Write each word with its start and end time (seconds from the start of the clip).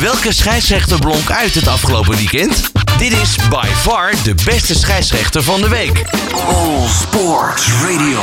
Welke 0.00 0.32
scheidsrechter 0.32 0.98
blonk 0.98 1.30
uit 1.30 1.54
het 1.54 1.66
afgelopen 1.66 2.16
weekend? 2.16 2.72
Dit 2.98 3.12
is 3.12 3.36
by 3.48 3.66
far 3.66 4.10
de 4.24 4.34
beste 4.44 4.74
scheidsrechter 4.74 5.42
van 5.42 5.60
de 5.60 5.68
week. 5.68 6.04
All 6.32 6.86
Sports 6.86 7.82
Radio. 7.82 8.18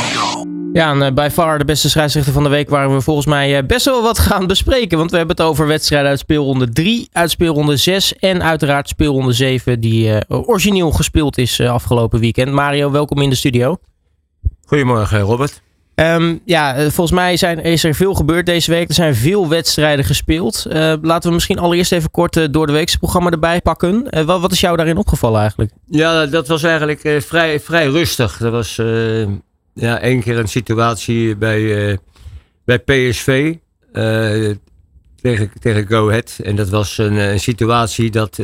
Ja, 0.74 0.92
en 0.92 1.02
uh, 1.02 1.12
by 1.12 1.30
far 1.32 1.58
de 1.58 1.66
beste 1.66 1.90
scheidsrechter 1.90 2.34
van 2.34 2.44
de 2.44 2.50
week 2.50 2.70
waar 2.70 2.94
we 2.94 3.02
volgens 3.02 3.26
mij 3.26 3.58
uh, 3.58 3.68
best 3.68 3.86
wel 3.86 4.02
wat 4.02 4.20
gaan 4.20 4.48
bespreken. 4.48 4.98
Want 4.98 5.12
we 5.12 5.18
hebben 5.18 5.36
het 5.36 5.46
over 5.46 5.68
wedstrijden 5.68 6.10
uit 6.10 6.20
speelronde 6.20 6.70
3, 6.70 7.10
uit 7.12 7.32
speelronde 7.32 7.78
6 7.78 8.16
en 8.16 8.44
uiteraard 8.44 8.90
speelronde 8.90 9.34
7 9.34 9.80
die 9.80 10.08
uh, 10.08 10.18
origineel 10.28 10.92
gespeeld 10.92 11.38
is 11.38 11.60
afgelopen 11.60 12.20
weekend. 12.20 12.52
Mario, 12.52 12.92
welkom 12.92 13.22
in 13.22 13.30
de 13.30 13.36
studio. 13.36 13.78
Goedemorgen 14.66 15.20
Robert. 15.20 15.62
Um, 15.96 16.42
ja, 16.46 16.76
volgens 16.76 17.12
mij 17.12 17.38
zijn, 17.38 17.60
is 17.60 17.84
er 17.84 17.96
veel 17.96 18.14
gebeurd 18.14 18.46
deze 18.46 18.72
week. 18.72 18.88
Er 18.88 18.94
zijn 18.94 19.16
veel 19.16 19.48
wedstrijden 19.48 20.06
gespeeld. 20.06 20.66
Uh, 20.68 20.94
laten 21.02 21.30
we 21.30 21.36
misschien 21.36 21.60
allereerst 21.60 21.92
even 21.92 22.12
kort 22.12 22.36
uh, 22.36 22.46
door 22.52 22.68
de 22.68 22.74
weekse 22.74 22.98
programma 22.98 23.30
erbij 23.30 23.62
pakken. 23.62 24.26
Wat, 24.26 24.42
wat, 24.42 24.52
is 24.52 24.60
jou 24.60 24.78
daarin 24.78 24.98
opgevallen 24.98 25.40
eigenlijk? 25.40 25.72
Ja, 25.86 26.26
dat 26.26 26.48
was 26.48 26.64
eigenlijk 26.64 27.24
vrij, 27.26 27.60
vrij 27.60 27.88
rustig. 27.88 28.40
Er 28.40 28.52
was 28.52 28.76
ja, 29.74 30.00
één 30.00 30.22
keer 30.22 30.38
een 30.38 30.48
situatie 30.48 31.36
bij, 31.36 32.00
bij 32.66 32.80
PSV 32.80 33.56
tegen, 35.22 35.52
tegen 35.60 35.88
Go 35.88 36.10
Ahead. 36.10 36.40
En 36.44 36.56
dat 36.56 36.70
was 36.70 36.98
een, 36.98 37.16
een 37.16 37.40
situatie 37.40 38.12
dat 38.12 38.38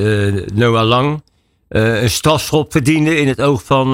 Noah 0.54 0.88
Lang 0.88 1.24
een 1.68 2.10
strafschop 2.10 2.72
verdiende 2.72 3.18
in 3.18 3.28
het 3.28 3.42
oog 3.42 3.64
van, 3.64 3.92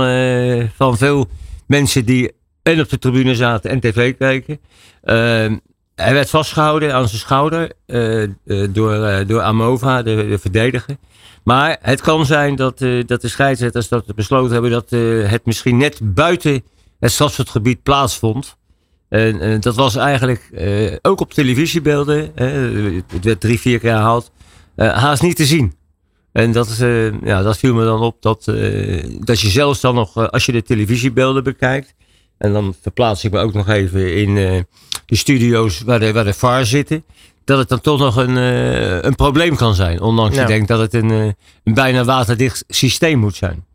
van 0.75 0.97
veel 0.97 1.27
mensen 1.67 2.05
die 2.05 2.31
en 2.65 2.79
op 2.79 2.89
de 2.89 2.97
tribune 2.97 3.35
zaten 3.35 3.69
en 3.69 3.79
tv 3.79 4.17
kijken. 4.17 4.59
Uh, 5.03 5.13
hij 5.95 6.13
werd 6.13 6.29
vastgehouden 6.29 6.93
aan 6.93 7.07
zijn 7.07 7.19
schouder 7.19 7.71
uh, 7.87 8.27
door, 8.69 8.95
uh, 8.95 9.17
door 9.27 9.41
Amova, 9.41 10.01
de, 10.03 10.27
de, 10.29 10.39
verdediger. 10.39 10.97
Maar 11.43 11.77
het 11.81 12.01
kan 12.01 12.25
zijn 12.25 12.55
dat, 12.55 12.77
dat 13.05 13.21
de 13.21 13.27
scheidsrechters 13.27 13.87
dat 13.87 14.15
besloten 14.15 14.53
hebben 14.53 14.71
dat 14.71 14.89
het 15.29 15.45
misschien 15.45 15.77
net 15.77 15.99
buiten 16.03 16.63
het 16.99 17.11
strafschotgebied 17.11 17.83
plaatsvond. 17.83 18.57
En 19.09 19.59
dat 19.59 19.75
was 19.75 19.95
eigenlijk 19.95 20.49
ook 21.01 21.19
op 21.21 21.33
televisiebeelden, 21.33 22.31
het 23.13 23.23
werd 23.23 23.39
drie, 23.39 23.59
vier 23.59 23.79
keer 23.79 23.91
herhaald, 23.91 24.31
haast 24.75 25.21
niet 25.21 25.35
te 25.35 25.45
zien. 25.45 25.73
En 26.31 26.51
dat, 26.51 26.77
ja, 27.23 27.41
dat 27.41 27.57
viel 27.57 27.73
me 27.73 27.83
dan 27.83 28.01
op 28.01 28.21
dat, 28.21 28.43
dat 29.19 29.39
je 29.41 29.49
zelfs 29.49 29.81
dan 29.81 29.95
nog, 29.95 30.31
als 30.31 30.45
je 30.45 30.51
de 30.51 30.63
televisiebeelden 30.63 31.43
bekijkt, 31.43 31.95
en 32.37 32.53
dan 32.53 32.75
verplaats 32.81 33.23
ik 33.23 33.31
me 33.31 33.39
ook 33.39 33.53
nog 33.53 33.69
even 33.69 34.15
in 34.15 34.29
uh, 34.29 34.59
de 35.05 35.15
studio's 35.15 35.81
waar 35.81 35.99
de, 35.99 36.13
waar 36.13 36.23
de 36.23 36.33
VAR 36.33 36.65
zitten. 36.65 37.03
Dat 37.43 37.57
het 37.57 37.69
dan 37.69 37.81
toch 37.81 37.99
nog 37.99 38.15
een, 38.15 38.37
uh, 38.37 39.01
een 39.01 39.15
probleem 39.15 39.55
kan 39.55 39.75
zijn. 39.75 40.01
Ondanks 40.01 40.35
ja. 40.35 40.41
je 40.41 40.47
denkt 40.47 40.67
dat 40.67 40.79
het 40.79 40.93
een, 40.93 41.09
uh, 41.09 41.31
een 41.63 41.73
bijna 41.73 42.03
waterdicht 42.03 42.63
systeem 42.67 43.19
moet 43.19 43.35
zijn. 43.35 43.65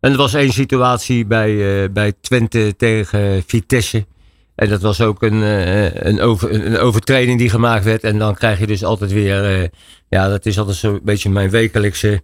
En 0.00 0.10
er 0.10 0.16
was 0.16 0.34
één 0.34 0.52
situatie 0.52 1.26
bij, 1.26 1.92
bij 1.92 2.12
Twente 2.20 2.74
tegen 2.76 3.42
Vitesse. 3.46 4.06
En 4.54 4.68
dat 4.68 4.80
was 4.80 5.00
ook 5.00 5.22
een, 5.22 5.40
een, 6.06 6.20
over, 6.20 6.66
een 6.66 6.78
overtreding 6.78 7.38
die 7.38 7.50
gemaakt 7.50 7.84
werd. 7.84 8.02
En 8.02 8.18
dan 8.18 8.34
krijg 8.34 8.58
je 8.58 8.66
dus 8.66 8.84
altijd 8.84 9.12
weer. 9.12 9.70
ja, 10.08 10.28
dat 10.28 10.46
is 10.46 10.58
altijd 10.58 10.76
zo'n 10.76 11.00
beetje 11.02 11.30
mijn 11.30 11.50
wekelijkse, 11.50 12.22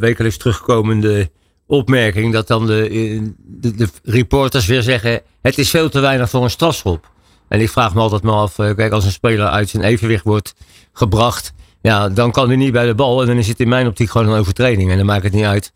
wekelijks 0.00 0.36
terugkomende 0.36 1.30
opmerking 1.70 2.32
dat 2.32 2.46
dan 2.46 2.66
de, 2.66 3.32
de, 3.46 3.74
de, 3.74 3.88
reporters 4.04 4.66
weer 4.66 4.82
zeggen: 4.82 5.22
het 5.42 5.58
is 5.58 5.70
veel 5.70 5.88
te 5.88 6.00
weinig 6.00 6.30
voor 6.30 6.42
een 6.42 6.50
strafschop. 6.50 7.10
En 7.48 7.60
ik 7.60 7.70
vraag 7.70 7.94
me 7.94 8.00
altijd 8.00 8.22
maar 8.22 8.34
af: 8.34 8.58
eh, 8.58 8.74
kijk, 8.74 8.92
als 8.92 9.04
een 9.04 9.12
speler 9.12 9.46
uit 9.46 9.68
zijn 9.68 9.82
evenwicht 9.82 10.24
wordt 10.24 10.54
gebracht, 10.92 11.52
ja, 11.82 12.08
dan 12.08 12.30
kan 12.30 12.46
hij 12.46 12.56
niet 12.56 12.72
bij 12.72 12.86
de 12.86 12.94
bal. 12.94 13.20
En 13.20 13.26
dan 13.26 13.36
is 13.36 13.48
het 13.48 13.60
in 13.60 13.68
mijn 13.68 13.86
optiek 13.86 14.10
gewoon 14.10 14.28
een 14.28 14.38
overtreding. 14.38 14.90
En 14.90 14.96
dan 14.96 15.06
maakt 15.06 15.22
het 15.22 15.32
niet 15.32 15.44
uit 15.44 15.72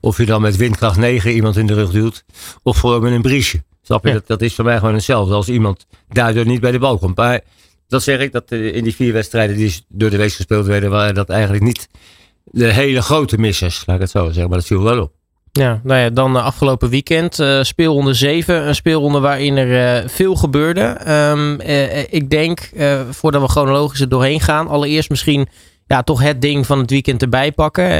of 0.00 0.16
je 0.16 0.26
dan 0.26 0.42
met 0.42 0.56
windkracht 0.56 0.96
9 0.96 1.32
iemand 1.32 1.56
in 1.56 1.66
de 1.66 1.74
rug 1.74 1.90
duwt, 1.90 2.24
of 2.62 2.78
gewoon 2.78 3.02
met 3.02 3.12
een 3.12 3.22
briesje. 3.22 3.62
Snap 3.82 4.04
je? 4.04 4.12
Dat, 4.12 4.26
dat 4.26 4.42
is 4.42 4.54
voor 4.54 4.64
mij 4.64 4.78
gewoon 4.78 4.94
hetzelfde 4.94 5.34
als 5.34 5.48
iemand 5.48 5.86
daardoor 6.08 6.46
niet 6.46 6.60
bij 6.60 6.70
de 6.70 6.78
bal 6.78 6.98
komt. 6.98 7.16
Maar 7.16 7.40
dat 7.88 8.02
zeg 8.02 8.20
ik, 8.20 8.32
dat 8.32 8.50
in 8.50 8.84
die 8.84 8.94
vier 8.94 9.12
wedstrijden 9.12 9.56
die 9.56 9.84
door 9.88 10.10
de 10.10 10.16
week 10.16 10.32
gespeeld 10.32 10.66
werden, 10.66 10.90
waren 10.90 11.14
dat 11.14 11.28
eigenlijk 11.28 11.62
niet 11.62 11.88
de 12.44 12.72
hele 12.72 13.02
grote 13.02 13.38
missers, 13.38 13.82
laat 13.86 13.96
ik 13.96 14.02
het 14.02 14.10
zo 14.10 14.24
zeggen. 14.24 14.48
Maar 14.48 14.58
dat 14.58 14.66
viel 14.66 14.82
wel 14.82 15.02
op. 15.02 15.12
Ja, 15.52 15.80
nou 15.82 16.00
ja, 16.00 16.10
dan 16.10 16.36
afgelopen 16.42 16.88
weekend 16.88 17.38
uh, 17.38 17.62
speelronde 17.62 18.14
7. 18.14 18.68
Een 18.68 18.74
speelronde 18.74 19.20
waarin 19.20 19.56
er 19.56 20.02
uh, 20.02 20.08
veel 20.08 20.36
gebeurde. 20.36 20.96
Uh, 21.06 22.02
ik 22.10 22.30
denk, 22.30 22.70
voordat 23.10 23.42
we 23.42 23.48
chronologisch 23.48 24.00
er 24.00 24.08
doorheen 24.08 24.40
gaan, 24.40 24.68
allereerst 24.68 25.10
misschien 25.10 25.48
ja, 25.86 26.02
toch 26.02 26.22
het 26.22 26.40
ding 26.40 26.66
van 26.66 26.78
het 26.78 26.90
weekend 26.90 27.22
erbij 27.22 27.52
pakken. 27.52 27.90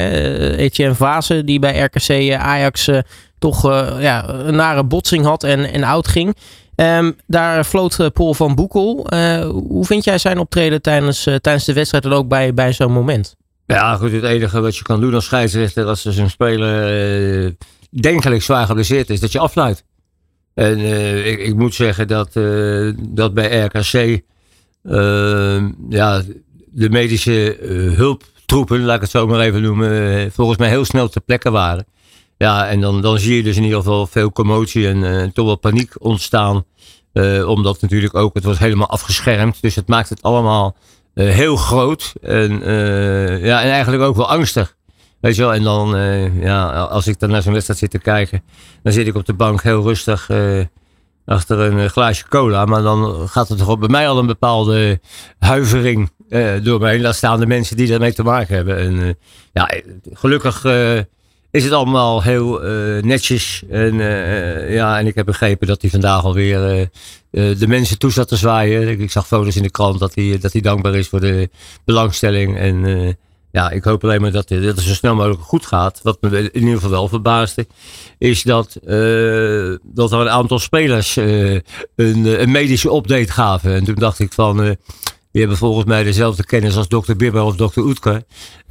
Etienne 0.56 0.94
Vase, 0.94 1.44
die 1.44 1.58
bij 1.58 1.78
RKC 1.80 2.34
Ajax 2.34 2.90
toch 3.38 3.62
ja, 4.00 4.28
een 4.28 4.56
nare 4.56 4.84
botsing 4.84 5.24
had 5.24 5.44
en, 5.44 5.72
en 5.72 5.84
oud 5.84 6.08
ging. 6.08 6.36
Um, 6.76 7.16
daar 7.26 7.64
floot 7.64 8.12
Paul 8.12 8.34
van 8.34 8.54
Boekel. 8.54 9.06
hoe 9.50 9.84
vind 9.84 10.04
jij 10.04 10.18
zijn 10.18 10.38
optreden 10.38 10.82
tijdens, 10.82 11.22
tijdens 11.22 11.64
de 11.64 11.72
wedstrijd 11.72 12.04
en 12.04 12.12
ook 12.12 12.28
bij, 12.28 12.54
bij 12.54 12.72
zo'n 12.72 12.92
moment? 12.92 13.36
Ja, 13.74 13.96
goed. 13.96 14.12
Het 14.12 14.22
enige 14.22 14.60
wat 14.60 14.76
je 14.76 14.82
kan 14.82 15.00
doen 15.00 15.14
als 15.14 15.24
scheidsrechter 15.24 15.86
als 15.86 16.04
er 16.04 16.18
een 16.18 16.30
speler 16.30 17.44
uh, 17.44 17.50
denkelijk 17.90 18.42
zwaar 18.42 18.66
geblesseerd 18.66 19.10
is, 19.10 19.20
dat 19.20 19.32
je 19.32 19.38
afsluit. 19.38 19.84
En 20.54 20.78
uh, 20.78 21.26
ik, 21.26 21.38
ik, 21.38 21.54
moet 21.54 21.74
zeggen 21.74 22.08
dat, 22.08 22.36
uh, 22.36 22.92
dat 22.98 23.34
bij 23.34 23.64
RKC 23.64 24.20
ja, 25.88 26.22
de 26.66 26.90
medische 26.90 27.56
hulptroepen, 27.96 28.84
laat 28.84 28.94
ik 28.94 29.00
het 29.00 29.10
zo 29.10 29.26
maar 29.26 29.40
even 29.40 29.62
noemen, 29.62 30.32
volgens 30.32 30.58
mij 30.58 30.68
heel 30.68 30.84
snel 30.84 31.08
ter 31.08 31.20
plekke 31.20 31.50
waren. 31.50 31.86
Ja, 32.36 32.68
en 32.68 32.80
dan, 32.80 33.02
dan 33.02 33.18
zie 33.18 33.36
je 33.36 33.42
dus 33.42 33.56
in 33.56 33.62
ieder 33.62 33.78
geval 33.78 34.06
veel 34.06 34.32
commotie 34.32 34.88
en 34.88 35.32
toch 35.32 35.46
wel 35.46 35.56
paniek 35.56 36.04
ontstaan. 36.04 36.64
omdat 37.46 37.80
natuurlijk 37.80 38.14
ook, 38.14 38.34
het 38.34 38.44
wordt 38.44 38.58
helemaal 38.58 38.88
afgeschermd. 38.88 39.60
Dus 39.60 39.74
het 39.74 39.88
maakt 39.88 40.08
het 40.08 40.22
allemaal 40.22 40.76
uh, 41.18 41.30
heel 41.30 41.56
groot. 41.56 42.12
En, 42.22 42.68
uh, 42.68 43.44
ja, 43.44 43.62
en 43.62 43.70
eigenlijk 43.70 44.02
ook 44.02 44.16
wel 44.16 44.28
angstig. 44.28 44.76
Weet 45.20 45.36
je 45.36 45.42
wel, 45.42 45.54
en 45.54 45.62
dan, 45.62 45.96
uh, 45.96 46.42
ja, 46.42 46.68
als 46.68 47.06
ik 47.06 47.18
dan 47.18 47.30
naar 47.30 47.42
zo'n 47.42 47.52
wedstrijd 47.52 47.80
zit 47.80 47.90
te 47.90 47.98
kijken, 47.98 48.42
dan 48.82 48.92
zit 48.92 49.06
ik 49.06 49.14
op 49.14 49.26
de 49.26 49.34
bank 49.34 49.62
heel 49.62 49.82
rustig 49.82 50.30
achter 51.24 51.58
een 51.58 51.90
glaasje 51.90 52.28
cola. 52.28 52.64
Maar 52.64 52.82
dan 52.82 53.28
gaat 53.28 53.48
er 53.48 53.56
toch 53.56 53.78
bij 53.78 53.88
mij 53.88 54.08
al 54.08 54.18
een 54.18 54.26
bepaalde 54.26 55.00
huivering 55.38 56.10
door 56.62 56.80
me 56.80 56.88
heen. 56.88 57.02
Daar 57.02 57.14
staan 57.14 57.40
de 57.40 57.46
mensen 57.46 57.76
die 57.76 57.88
daarmee 57.88 58.12
te 58.12 58.22
maken 58.22 58.54
hebben. 58.54 58.76
En 58.76 59.18
ja, 59.52 59.70
gelukkig 60.12 60.62
is 61.50 61.64
het 61.64 61.72
allemaal 61.72 62.22
heel 62.22 62.64
uh, 62.64 63.02
netjes. 63.02 63.62
En, 63.70 63.94
uh, 63.94 64.74
ja, 64.74 64.98
en 64.98 65.06
ik 65.06 65.14
heb 65.14 65.26
begrepen 65.26 65.66
dat 65.66 65.80
hij 65.80 65.90
vandaag 65.90 66.24
alweer 66.24 66.80
uh, 66.80 67.58
de 67.58 67.66
mensen 67.66 67.98
toe 67.98 68.10
zat 68.10 68.28
te 68.28 68.36
zwaaien. 68.36 69.00
Ik, 69.00 69.10
zag 69.10 69.26
foto's 69.26 69.56
in 69.56 69.62
de 69.62 69.70
krant 69.70 69.98
dat 69.98 70.14
hij, 70.14 70.38
dat 70.40 70.52
hij 70.52 70.60
dankbaar 70.60 70.94
is 70.94 71.08
voor 71.08 71.20
de 71.20 71.50
belangstelling. 71.84 72.58
En 72.58 73.16
ja, 73.52 73.70
ik 73.70 73.84
hoop 73.84 74.04
alleen 74.04 74.20
maar 74.20 74.32
dat, 74.32 74.48
dat 74.48 74.62
het 74.62 74.80
zo 74.80 74.94
snel 74.94 75.14
mogelijk 75.14 75.42
goed 75.42 75.66
gaat. 75.66 76.00
Wat 76.02 76.18
me 76.20 76.50
in 76.52 76.60
ieder 76.60 76.74
geval 76.74 76.90
wel 76.90 77.08
verbaasde, 77.08 77.66
is 78.18 78.42
dat, 78.42 78.78
dat 79.82 80.12
er 80.12 80.20
een 80.20 80.30
aantal 80.30 80.58
spelers 80.58 81.16
een, 81.16 81.62
een 81.96 82.50
medische 82.50 82.94
update 82.94 83.32
gaven. 83.32 83.74
En 83.74 83.84
toen 83.84 83.94
dacht 83.94 84.18
ik 84.18 84.32
van 84.32 84.76
die 85.38 85.46
hebben 85.46 85.66
volgens 85.66 85.86
mij 85.86 86.02
dezelfde 86.02 86.44
kennis 86.44 86.76
als 86.76 86.88
dokter 86.88 87.16
Bibber 87.16 87.42
of 87.42 87.56
dokter 87.56 87.82
Oetker. 87.82 88.22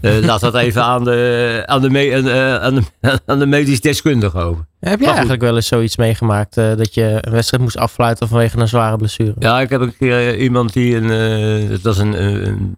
Uh, 0.01 0.17
laat 0.25 0.39
dat 0.39 0.55
even 0.55 0.83
aan 0.83 1.03
de, 1.03 1.63
aan 1.65 1.81
de, 1.81 1.89
me, 1.89 2.05
uh, 2.05 2.55
aan 2.55 2.75
de, 2.75 2.81
aan 3.25 3.39
de 3.39 3.45
medisch 3.45 3.81
deskundige 3.81 4.37
over. 4.37 4.65
Heb 4.79 4.99
jij 4.99 5.09
eigenlijk 5.09 5.41
wel 5.41 5.55
eens 5.55 5.67
zoiets 5.67 5.97
meegemaakt 5.97 6.57
uh, 6.57 6.75
dat 6.75 6.93
je 6.93 7.17
een 7.21 7.31
wedstrijd 7.31 7.63
moest 7.63 7.77
afsluiten 7.77 8.27
vanwege 8.27 8.57
een 8.57 8.67
zware 8.67 8.97
blessure? 8.97 9.33
Ja, 9.39 9.61
ik 9.61 9.69
heb 9.69 9.81
een 9.81 9.97
keer 9.97 10.37
iemand 10.37 10.73
die 10.73 10.95
een, 10.95 11.69
dat 11.69 11.81
was 11.81 11.97
een, 11.97 12.23
een, 12.23 12.75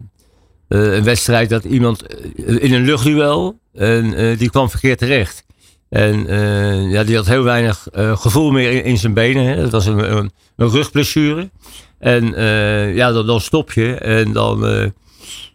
een, 0.68 1.04
wedstrijd 1.04 1.48
dat 1.48 1.64
iemand 1.64 2.04
in 2.36 2.74
een 2.74 2.84
luchtduel 2.84 3.58
en 3.74 4.36
die 4.36 4.50
kwam 4.50 4.70
verkeerd 4.70 4.98
terecht. 4.98 5.44
En 5.88 6.26
ja, 6.90 7.04
die 7.04 7.16
had 7.16 7.26
heel 7.26 7.44
weinig 7.44 7.86
gevoel 7.92 8.50
meer 8.50 8.70
in, 8.70 8.84
in 8.84 8.98
zijn 8.98 9.14
benen. 9.14 9.44
Hè. 9.44 9.56
Dat 9.62 9.70
was 9.70 9.86
een, 9.86 10.16
een, 10.16 10.30
een 10.56 10.70
rugblessure. 10.70 11.50
En 12.00 12.32
uh, 12.38 12.94
ja, 12.94 13.12
dan, 13.12 13.26
dan, 13.26 13.40
stop 13.40 13.72
je. 13.72 13.94
En 13.94 14.32
dan, 14.32 14.66
uh, 14.66 14.86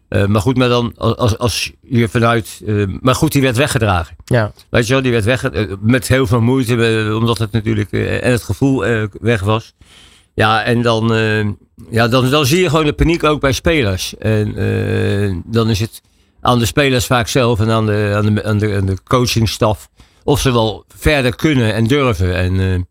uh, 0.10 0.26
maar 0.26 0.42
goed, 0.42 0.58
maar 0.58 0.70
dan 0.70 0.98
als, 0.98 1.38
als 1.38 1.72
je 1.82 2.10
vanuit. 2.10 2.62
maar 3.02 3.16
goed, 3.16 3.32
die 3.32 3.42
werd 3.42 3.58
weggedragen. 3.58 4.16
Ja. 4.26 4.52
Weet 4.70 4.88
je 4.88 4.94
wel, 4.94 5.02
die 5.02 5.12
werd 5.12 5.24
weggedragen. 5.24 5.78
Met 5.82 6.08
heel 6.08 6.28
veel 6.28 6.42
moeite, 6.42 7.12
omdat 7.16 7.38
het 7.38 7.52
natuurlijk. 7.52 7.92
en 7.92 8.32
het 8.32 8.44
gevoel 8.44 8.86
weg 9.22 9.42
was. 9.42 9.74
Ja, 10.34 10.64
en 10.64 10.82
dan, 10.82 11.08
ja, 11.90 12.08
dan, 12.08 12.30
dan 12.30 12.46
zie 12.46 12.62
je 12.62 12.70
gewoon 12.70 12.86
de 12.86 12.94
paniek 12.94 13.24
ook 13.24 13.40
bij 13.42 13.52
spelers. 13.52 14.18
En 14.18 15.44
dan 15.46 15.70
is 15.70 15.80
het 15.80 16.02
aan 16.42 16.60
de 16.60 16.66
spelers 16.66 17.06
vaak 17.06 17.28
zelf 17.28 17.60
en 17.60 17.70
aan 17.70 17.86
de, 17.86 18.14
aan 18.16 18.36
de, 18.36 18.44
aan 18.44 18.58
de, 18.58 18.76
aan 18.76 18.86
de 18.86 18.98
coachingstaf. 19.04 19.90
Of 20.24 20.40
ze 20.40 20.52
wel 20.52 20.86
verder 20.98 21.36
kunnen 21.36 21.74
en 21.74 21.88
durven. 21.88 22.36
En 22.36 22.88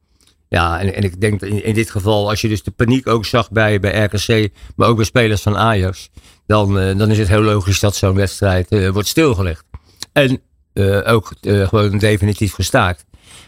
ja, 0.55 0.81
en, 0.81 0.95
en 0.95 1.03
ik 1.03 1.21
denk 1.21 1.43
in, 1.43 1.65
in, 1.65 1.75
dit 1.75 1.91
geval, 1.91 2.29
als 2.29 2.41
je 2.41 2.49
dus 2.49 2.63
de 2.63 2.71
paniek 2.71 3.09
ook 3.09 3.25
zag 3.25 3.51
bij, 3.51 3.81
bij 3.81 4.05
RKC, 4.05 4.53
maar 4.77 4.89
ook 4.89 4.97
bij 4.97 5.05
spelers 5.05 5.43
van 5.43 5.57
Ajax. 5.57 6.11
dan, 6.47 6.79
eh, 6.79 6.99
dan 6.99 7.11
is 7.11 7.19
het 7.19 7.29
heel 7.29 7.43
logisch 7.43 7.81
dat 7.81 7.97
zo'n 7.97 8.15
wedstrijd 8.15 8.69
eh, 8.69 8.89
wordt 8.89 9.09
stilgelegd. 9.09 9.65
En 10.13 10.41
eh, 10.73 11.13
ook 11.13 11.33
gewoon 11.43 11.99
definitief 11.99 12.53
gestaakt. 12.53 13.05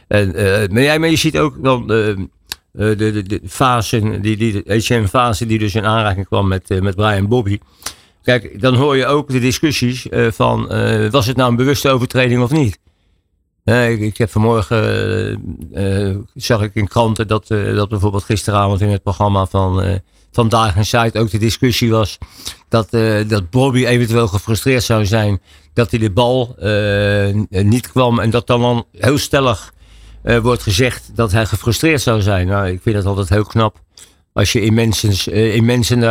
En, 0.09 0.31
maar, 0.73 1.01
maar 1.01 1.11
je 1.11 1.17
ziet 1.17 1.39
ook 1.39 1.63
dan 1.63 1.87
de, 1.87 2.29
de, 2.73 3.23
de 3.23 3.41
fase, 3.47 4.21
die, 4.21 4.37
die, 4.37 4.63
de 4.65 4.85
HM-fase 4.87 5.47
die 5.47 5.59
dus 5.59 5.75
in 5.75 5.85
aanraking 5.85 6.27
kwam 6.27 6.49
met, 6.49 6.81
met 6.83 6.95
Brian 6.95 7.29
Bobby. 7.29 7.59
Kijk, 8.23 8.61
dan 8.61 8.75
hoor 8.75 8.97
je 8.97 9.07
ook 9.07 9.29
de 9.29 9.41
discussies 9.41 10.07
van, 10.11 10.67
was 11.11 11.27
het 11.27 11.37
nou 11.37 11.51
een 11.51 11.57
bewuste 11.57 11.91
overtreding 11.91 12.43
of 12.43 12.51
niet? 12.51 12.79
Eh, 13.67 14.01
ik, 14.01 14.17
heb 14.17 14.31
vanmorgen, 14.31 14.83
eh, 15.73 16.11
eh, 16.11 16.17
zag 16.35 16.63
ik 16.63 16.75
in 16.75 16.89
kranten 16.89 17.29
dat, 17.29 17.51
eh, 17.51 17.75
dat 17.75 17.89
bijvoorbeeld 17.89 18.25
gisteravond 18.25 18.81
in 18.81 18.89
het 18.89 19.03
programma 19.03 19.47
van, 19.47 20.01
van 20.33 20.49
Dag 20.49 20.77
en 20.77 20.87
Site 20.87 21.19
ook 21.19 21.31
de 21.31 21.39
discussie 21.39 21.91
was 21.91 22.19
dat, 22.69 22.91
dat 23.29 23.51
Bobby 23.51 23.87
eventueel 23.87 24.29
gefrustreerd 24.29 24.83
zou 24.83 25.07
zijn 25.07 25.41
dat 25.73 25.91
hij 25.91 26.01
de 26.01 26.11
bal 26.11 26.57
niet 27.49 27.91
kwam 27.91 28.19
en 28.21 28.31
dat 28.31 28.47
dan, 28.47 28.61
dan 28.61 28.85
heel 28.93 29.19
stellig 29.19 29.73
wordt 30.23 30.63
gezegd 30.63 31.11
dat 31.15 31.33
hij 31.33 31.47
gefrustreerd 31.47 32.03
zou 32.03 32.23
zijn. 32.23 32.47
Nou, 32.47 32.69
ik 32.69 32.81
vind 32.83 32.97
dat 32.97 33.05
altijd 33.05 33.29
heel 33.29 33.45
knap 33.45 33.81
als 34.33 34.53
je 34.53 34.61
in 34.61 34.75
mensen, 34.75 35.33
in 35.33 35.65
mensen 35.65 36.03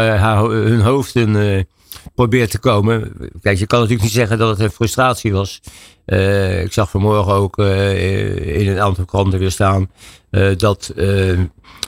hun 0.52 0.82
hoofden 0.82 1.68
probeert 2.16 2.52
te 2.52 2.60
komen. 2.60 3.12
Kijk, 3.42 3.58
je 3.58 3.68
kan 3.68 3.80
natuurlijk 3.80 4.06
niet 4.06 4.18
zeggen 4.18 4.38
dat 4.38 4.50
het 4.50 4.60
een 4.60 4.72
frustratie 4.72 5.34
was. 5.34 5.62
Eh, 6.06 6.64
ik 6.64 6.74
zag 6.74 6.90
vanmorgen 6.90 7.34
ook 7.34 7.58
eh, 7.58 8.60
in 8.60 8.68
een 8.68 8.80
aantal 8.80 9.06
kranten 9.06 9.40
weer 9.40 9.52
staan 9.52 9.90
eh, 10.30 10.58
dat 10.58 10.94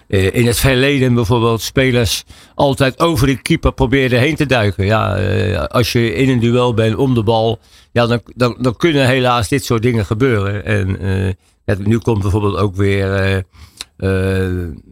in 0.08 0.46
het 0.46 0.60
verleden 0.60 1.14
bijvoorbeeld 1.14 1.62
spelers 1.62 2.24
altijd 2.56 3.00
over 3.00 3.28
de 3.28 3.42
keeper 3.42 3.74
probeerden 3.74 4.20
heen 4.20 4.36
te 4.36 4.46
duiken. 4.46 4.86
Ja, 4.86 5.16
als 5.64 5.92
je 5.92 6.14
in 6.14 6.30
een 6.30 6.40
duel 6.40 6.74
bent 6.74 6.96
om 6.96 7.14
de 7.14 7.24
bal, 7.24 7.60
ja, 7.92 8.06
dan, 8.06 8.22
dan, 8.36 8.58
dan 8.60 8.76
kunnen 8.76 9.08
helaas 9.08 9.48
dit 9.48 9.66
soort 9.66 9.82
dingen 9.82 10.06
gebeuren. 10.06 10.66
En 10.66 11.38
nu 11.78 11.98
komt 11.98 12.22
bijvoorbeeld 12.22 12.58
ook 12.58 12.76
weer 12.76 13.44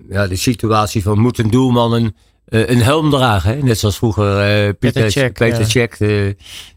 ja, 0.10 0.28
de 0.28 0.36
situatie 0.36 1.04
van 1.04 1.20
moeten 1.20 1.50
doelmannen 1.50 2.16
een 2.46 2.82
helm 2.82 3.10
dragen. 3.10 3.56
Hè? 3.56 3.62
Net 3.62 3.80
zoals 3.80 3.98
vroeger 3.98 4.40
eh, 4.40 4.74
Peter 4.80 5.04
ja. 5.04 5.64
Cech, 5.66 5.98
de, 5.98 6.36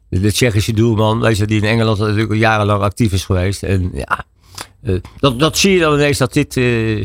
de 0.08 0.32
Tsjechische 0.32 0.72
doelman, 0.72 1.20
weet 1.20 1.36
je, 1.36 1.46
die 1.46 1.60
in 1.60 1.68
Engeland 1.68 1.98
natuurlijk 1.98 2.30
al 2.30 2.36
jarenlang 2.36 2.82
actief 2.82 3.12
is 3.12 3.24
geweest. 3.24 3.62
En 3.62 3.90
ja, 3.94 4.24
eh, 4.82 4.94
dat, 5.18 5.38
dat 5.38 5.58
zie 5.58 5.72
je 5.72 5.78
dan 5.78 5.94
ineens 5.94 6.18
dat 6.18 6.32
dit, 6.32 6.56
eh, 6.56 7.04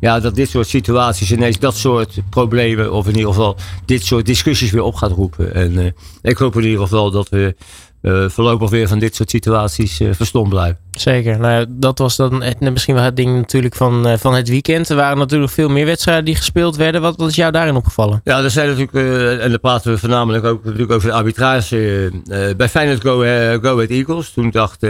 ja, 0.00 0.20
dat 0.20 0.34
dit 0.34 0.48
soort 0.48 0.66
situaties 0.66 1.32
ineens 1.32 1.58
dat 1.58 1.76
soort 1.76 2.18
problemen, 2.30 2.92
of 2.92 3.06
in 3.06 3.14
ieder 3.14 3.28
geval 3.28 3.56
dit 3.84 4.04
soort 4.04 4.26
discussies 4.26 4.70
weer 4.70 4.82
op 4.82 4.94
gaat 4.94 5.10
roepen. 5.10 5.54
En 5.54 5.78
eh, 5.78 5.92
ik 6.22 6.36
hoop 6.36 6.56
in 6.56 6.64
ieder 6.64 6.80
geval 6.80 7.10
dat 7.10 7.28
we 7.28 7.56
eh, 8.02 8.28
voorlopig 8.28 8.70
weer 8.70 8.88
van 8.88 8.98
dit 8.98 9.14
soort 9.14 9.30
situaties 9.30 10.00
eh 10.00 10.08
verstomd 10.12 10.48
blijven. 10.48 10.78
Zeker. 10.90 11.38
Nou, 11.38 11.66
dat 11.68 11.98
was 11.98 12.16
dan 12.16 12.42
misschien 12.58 12.94
wel 12.94 13.04
het 13.04 13.16
ding 13.16 13.36
natuurlijk 13.36 13.74
van, 13.74 14.06
eh, 14.06 14.18
van 14.18 14.34
het 14.34 14.48
weekend. 14.48 14.88
Er 14.88 14.96
waren 14.96 15.18
natuurlijk 15.18 15.52
veel 15.52 15.68
meer 15.68 15.86
wedstrijden 15.86 16.24
die 16.24 16.34
gespeeld 16.34 16.76
werden. 16.76 17.00
Wat, 17.00 17.16
wat 17.16 17.28
is 17.28 17.36
jou 17.36 17.52
daarin 17.52 17.76
opgevallen? 17.76 18.20
Ja, 18.24 18.42
er 18.42 18.50
zijn 18.50 18.68
natuurlijk, 18.68 19.40
en 19.40 19.50
dan 19.50 19.60
praten 19.60 19.92
we 19.92 19.98
voornamelijk 19.98 20.44
ook 20.44 20.64
natuurlijk 20.64 20.92
over 20.92 21.08
de 21.08 21.14
arbitrage. 21.14 22.10
bij 22.56 22.68
Feyenoord 22.68 23.00
Go, 23.00 23.18
Go 23.60 23.74
Ahead 23.74 23.90
Eagles, 23.90 24.30
toen 24.30 24.50
dacht 24.50 24.86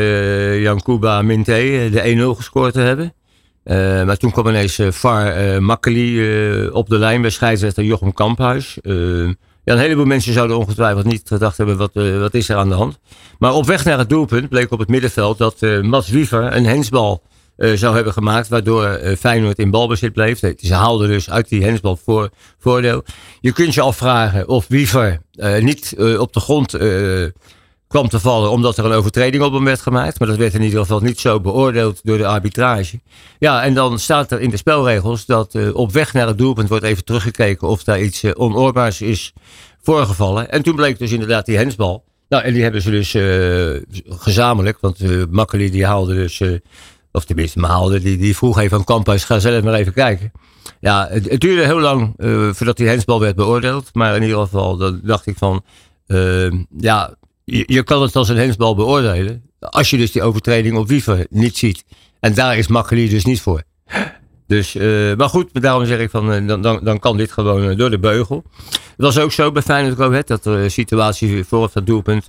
Jan 0.61 0.83
Kuba 0.83 1.23
Minte 1.23 1.53
eh, 1.53 1.93
de 1.93 2.35
1-0 2.35 2.37
gescoord 2.37 2.73
te 2.73 2.81
hebben. 2.81 3.15
Maar 4.07 4.17
toen 4.17 4.31
kwam 4.31 4.49
ineens 4.49 4.79
uh, 4.79 4.89
uh, 5.05 5.59
Makkeli 5.59 6.69
op 6.69 6.89
de 6.89 6.99
lijn 6.99 7.21
bij 7.21 7.31
scheidsrechter 7.31 7.85
Jochem 7.85 8.13
Kamphuis. 8.13 8.79
Ja, 9.65 9.73
een 9.73 9.79
heleboel 9.79 10.05
mensen 10.05 10.33
zouden 10.33 10.59
ongetwijfeld 10.59 11.05
niet 11.05 11.23
gedacht 11.25 11.57
hebben, 11.57 11.77
wat, 11.77 11.91
eh, 11.93 12.19
wat 12.19 12.35
is 12.35 12.49
er 12.49 12.57
aan 12.57 12.69
de 12.69 12.75
hand? 12.75 12.99
Maar 13.39 13.53
op 13.55 13.67
weg 13.67 13.85
naar 13.85 13.99
het 13.99 14.09
doelpunt 14.09 14.49
bleek 14.49 14.71
op 14.71 14.79
het 14.79 14.89
middenveld 14.89 15.39
dat 15.39 15.63
eh, 15.63 15.81
Mats 15.81 16.09
Wiever 16.09 16.57
een 16.57 16.67
hensbal 16.67 17.23
eh, 17.57 17.73
zou 17.73 17.95
hebben 17.95 18.13
gemaakt, 18.13 18.49
waardoor 18.49 19.01
Feyenoord 19.19 19.59
in 19.59 19.71
balbezit 19.71 20.13
bleef. 20.13 20.39
Ze 20.39 20.75
haalden 20.75 21.09
dus 21.09 21.31
uit 21.31 21.49
die 21.49 21.65
hensbal 21.65 21.97
voor, 21.97 22.31
voordeel. 22.59 23.05
Je 23.41 23.53
kunt 23.53 23.75
je 23.75 23.81
afvragen 23.81 24.49
of 24.49 24.67
Wiever 24.69 25.21
niet 25.61 25.95
op 26.19 26.33
de 26.33 26.41
grond 26.41 26.73
kwam 27.93 28.09
te 28.09 28.21
vallen 28.21 28.51
omdat 28.51 28.79
er 28.79 28.85
een 28.85 28.93
overtreding 28.93 29.43
op 29.43 29.53
hem 29.53 29.65
werd 29.65 29.81
gemaakt. 29.81 30.19
Maar 30.19 30.29
dat 30.29 30.37
werd 30.37 30.55
in 30.55 30.63
ieder 30.63 30.81
geval 30.81 31.01
niet 31.01 31.21
zo 31.21 31.41
beoordeeld 31.41 32.01
door 32.03 32.19
de 32.19 32.27
arbitrage. 32.27 33.01
Ja, 33.39 33.63
en 33.63 33.75
dan 33.75 33.99
staat 33.99 34.33
er 34.33 34.41
in 34.41 34.51
de 34.51 34.57
spelregels 34.57 35.27
dat 35.27 35.55
eh, 35.55 35.75
op 35.75 35.93
weg 35.93 36.13
naar 36.13 36.27
het 36.27 36.39
doelpunt 36.39 36.69
wordt 36.69 36.85
even 36.85 37.05
teruggekeken 37.05 37.69
of 37.69 37.85
daar 37.85 38.01
iets 38.01 38.23
eh, 38.23 38.31
onoorbaars 38.35 39.01
is 39.01 39.33
voorgevallen. 39.83 40.51
En 40.51 40.63
toen 40.63 40.75
bleek 40.75 40.99
dus 40.99 41.13
inderdaad 41.13 41.47
die 41.47 41.57
hensbal. 41.57 42.05
Nou, 42.29 42.45
en 42.45 42.53
die 42.53 42.63
hebben 42.63 42.83
ze 42.83 42.91
dus 42.91 43.15
eh, 43.15 44.03
gezamenlijk, 44.21 44.79
want 44.81 45.01
uh, 45.03 45.71
die 45.71 45.87
haalde 45.87 46.15
dus, 46.15 46.43
of 47.13 47.25
tenminste 47.25 47.67
haalde, 47.67 48.01
die, 48.01 48.17
die 48.17 48.37
vroeg 48.37 48.59
even 48.59 48.79
aan 48.79 48.85
Kamphuis, 48.85 49.25
ga 49.25 49.39
zelf 49.39 49.63
maar 49.63 49.75
even 49.75 49.93
kijken. 49.93 50.33
Ja, 50.81 51.09
het, 51.11 51.31
het 51.31 51.41
duurde 51.41 51.65
heel 51.65 51.81
lang 51.81 52.15
voordat 52.53 52.77
die 52.77 52.89
hensbal 52.89 53.21
werd 53.21 53.37
beoordeeld. 53.37 53.91
Maar 53.93 54.17
in 54.17 54.23
ieder 54.23 54.39
geval, 54.39 54.77
dan 54.77 55.01
dacht 55.03 55.27
ik 55.27 55.39
van, 55.39 55.65
ja, 56.79 57.15
je, 57.45 57.63
je, 57.67 57.83
kan 57.83 58.03
het 58.03 58.17
als 58.17 58.29
een 58.29 58.37
hensbal 58.37 58.75
beoordelen. 58.75 59.43
Als 59.59 59.91
je 59.91 59.97
dus 59.97 60.13
die 60.13 60.23
overtreding 60.23 60.77
op 60.77 60.89
Wiever 60.89 61.27
niet 61.31 61.59
ziet. 61.59 61.85
En 62.21 62.35
daar 62.35 62.59
is 62.59 62.67
Makkeli 62.67 63.09
dus 63.09 63.25
niet 63.25 63.41
voor. 63.41 63.63
Dus, 64.47 64.75
uh, 64.75 65.15
maar 65.17 65.29
goed, 65.29 65.63
daarom 65.63 65.87
zeg 65.87 65.99
ik 65.99 66.11
van, 66.11 66.33
uh, 66.33 66.49
dan, 66.49 66.63
dan, 66.63 66.81
dan 66.83 66.99
kan 66.99 67.17
dit 67.17 67.33
gewoon 67.33 67.65
uh, 67.65 67.77
door 67.77 67.91
de 67.91 67.99
beugel. 67.99 68.45
Het 68.71 69.07
was 69.07 69.19
ook 69.19 69.33
zo 69.33 69.53
bij 69.53 69.63
Feyenoord 69.63 70.01
Ahead, 70.01 70.27
dat 70.27 70.43
de 70.43 70.69
situatie 70.69 71.45
voor 71.45 71.71
dat 71.73 71.87
doelpunt 71.87 72.25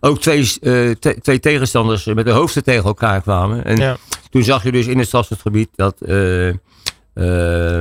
ook 0.00 0.20
twee, 0.20 0.58
te, 0.98 1.16
twee 1.22 1.40
tegenstanders 1.40 2.04
met 2.04 2.24
de 2.24 2.30
hoofden 2.30 2.64
tegen 2.64 2.84
elkaar 2.84 3.20
kwamen. 3.20 3.64
En 3.64 3.76
ja. 3.76 3.96
toen 4.30 4.42
zag 4.42 4.62
je 4.62 4.72
dus 4.72 4.86
in 4.86 4.98
het 4.98 5.06
strafschopgebied 5.06 5.68
dat 5.74 6.00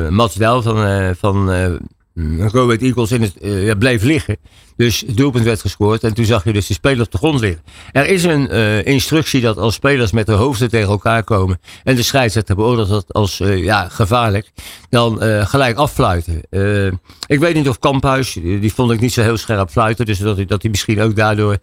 Mats 0.09 0.35
Del 0.35 0.61
van, 0.61 1.15
van 1.15 1.49
Go 2.47 2.63
Ahead 2.63 2.81
Eagles 2.81 3.11
in 3.11 3.21
het, 3.21 3.33
ja, 3.41 3.75
bleef 3.75 4.03
liggen. 4.03 4.37
Dus 4.75 5.03
het 5.07 5.17
doelpunt 5.17 5.43
werd 5.43 5.61
gescoord 5.61 6.03
en 6.03 6.13
toen 6.13 6.25
zag 6.25 6.43
je 6.43 6.53
dus 6.53 6.67
de 6.67 6.73
speler 6.73 7.05
op 7.05 7.11
de 7.11 7.17
grond 7.17 7.39
liggen. 7.39 7.63
Er 7.91 8.07
is 8.07 8.23
een 8.23 8.47
uh, 8.51 8.85
instructie 8.85 9.41
dat 9.41 9.57
als 9.57 9.73
spelers 9.73 10.11
met 10.11 10.25
de 10.25 10.31
hoofden 10.31 10.69
tegen 10.69 10.89
elkaar 10.89 11.23
komen 11.23 11.59
en 11.83 11.95
de 11.95 12.03
scheidsrechter 12.03 12.55
beoordeelt 12.55 12.89
dat 12.89 13.13
als 13.13 13.39
uh, 13.39 13.63
ja, 13.63 13.89
gevaarlijk, 13.89 14.51
dan 14.89 15.21
gelijk 15.47 15.77
affluiten. 15.77 16.41
ik 17.27 17.39
weet 17.39 17.55
niet 17.55 17.69
of 17.69 17.79
Kamphuis, 17.79 18.33
die 18.33 18.73
vond 18.73 18.91
ik 18.91 18.99
niet 18.99 19.13
zo 19.13 19.21
heel 19.21 19.37
scherp 19.37 19.69
fluiten, 19.69 20.05
dus 20.05 20.19
dat 20.19 20.35
hij, 20.35 20.45
dat 20.45 20.61
hij 20.61 20.71
misschien 20.71 21.01
ook 21.01 21.15
daardoor 21.15 21.57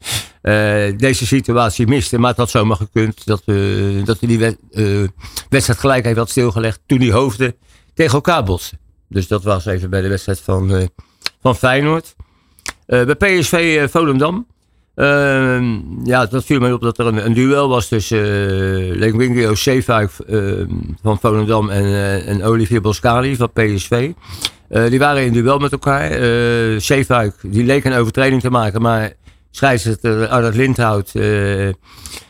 deze 0.96 1.26
situatie 1.26 1.86
miste. 1.86 2.18
Maar 2.18 2.28
het 2.28 2.38
had 2.38 2.50
zomaar 2.50 2.76
gekund 2.76 3.26
dat, 3.26 3.42
dat 4.04 4.20
hij 4.20 4.28
die 4.28 4.38
wed, 4.38 4.56
wedstrijd 5.48 5.78
gelijk 5.78 6.16
had 6.16 6.30
stilgelegd 6.30 6.80
toen 6.86 6.98
die 6.98 7.12
hoofden 7.12 7.54
tegen 7.94 8.14
elkaar 8.14 8.44
botsten. 8.44 8.83
Dus 9.14 9.28
dat 9.28 9.44
was 9.44 9.66
even 9.66 9.90
bij 9.90 10.00
de 10.00 10.08
wedstrijd 10.08 10.40
van, 10.40 10.88
van 11.40 11.56
Feyenoord. 11.56 12.14
Uh, 12.86 13.04
bij 13.04 13.14
PSV 13.14 13.76
uh, 13.80 13.88
Volendam. 13.88 14.46
Uh, 14.96 15.62
ja, 16.04 16.26
dat 16.26 16.44
viel 16.44 16.60
mij 16.60 16.72
op 16.72 16.80
dat 16.80 16.98
er 16.98 17.06
een, 17.06 17.34
duel 17.34 17.68
was 17.68 17.88
tussen 17.88 18.18
uh, 18.18 18.96
Lengwingio 18.96 19.54
Zeefuik 19.54 20.10
van 21.02 21.18
Volendam 21.20 21.70
en, 21.70 22.24
en 22.26 22.44
Olivier 22.44 22.80
Boscali 22.80 23.36
van 23.36 23.52
PSV. 23.52 24.12
die 24.68 24.98
waren 24.98 25.24
in 25.24 25.32
duel 25.32 25.58
met 25.58 25.72
elkaar. 25.72 26.20
Uh, 26.20 26.80
Zeefuik 26.80 27.34
die 27.42 27.64
leek 27.64 27.84
een 27.84 27.92
overtreding 27.92 28.40
te 28.40 28.50
maken, 28.50 28.82
maar 28.82 29.12
scheidsrechter 29.50 30.28
Arnold 30.28 30.54
Lindhout 30.54 31.12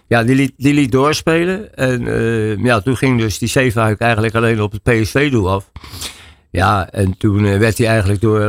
ja, 0.06 0.22
die, 0.24 0.34
liet, 0.34 0.52
die 0.56 0.74
liet 0.74 0.92
doorspelen. 0.92 1.76
En 1.76 2.02
ja, 2.62 2.80
toen 2.80 2.96
ging 2.96 3.20
dus 3.20 3.38
die 3.38 3.48
Zeefuik 3.48 4.00
eigenlijk 4.00 4.34
alleen 4.34 4.60
op 4.60 4.72
het 4.72 4.82
PSV-doel 4.82 5.50
af. 5.50 5.70
Ja, 6.54 6.90
en 6.90 7.16
toen 7.16 7.44
uh, 7.44 7.58
werd 7.58 7.78
hij 7.78 7.86
eigenlijk 7.86 8.20
door, 8.20 8.40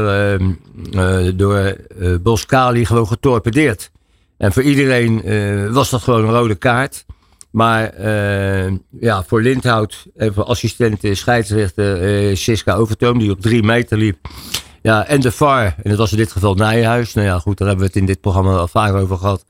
uh, 0.94 1.32
door 1.36 1.76
Boskali 2.22 2.86
gewoon 2.86 3.08
getorpedeerd. 3.08 3.92
En 4.38 4.54
voor 4.54 4.64
iedereen 4.64 5.22
was 5.74 5.90
dat 5.90 6.02
gewoon 6.02 6.26
een 6.26 6.34
rode 6.34 6.56
kaart. 6.56 7.06
Maar 7.52 8.02
ja, 9.00 9.24
voor 9.24 9.42
Lindhout 9.42 10.06
en 10.16 10.34
voor 10.34 10.44
assistent 10.44 11.00
scheidsrechter 11.12 12.38
Siska 12.38 12.74
Overtoom, 12.74 13.20
die 13.20 13.32
op 13.32 13.42
drie 13.42 13.64
meter 13.64 13.98
liep. 13.98 14.18
Ja, 14.82 15.08
en 15.08 15.22
de 15.22 15.32
VAR, 15.32 15.76
en 15.84 15.90
dat 15.90 15.98
was 15.98 16.12
in 16.12 16.18
dit 16.18 16.32
geval 16.32 16.54
Nijhuis. 16.54 17.14
Nou 17.14 17.28
ja, 17.28 17.40
goed, 17.40 17.58
daar 17.58 17.68
hebben 17.68 17.86
we 17.86 17.92
het 17.92 18.02
in 18.02 18.08
dit 18.08 18.22
programma 18.22 18.58
al 18.58 18.68
vaak 18.68 18.94
over 18.94 19.18
gehad 19.18 19.46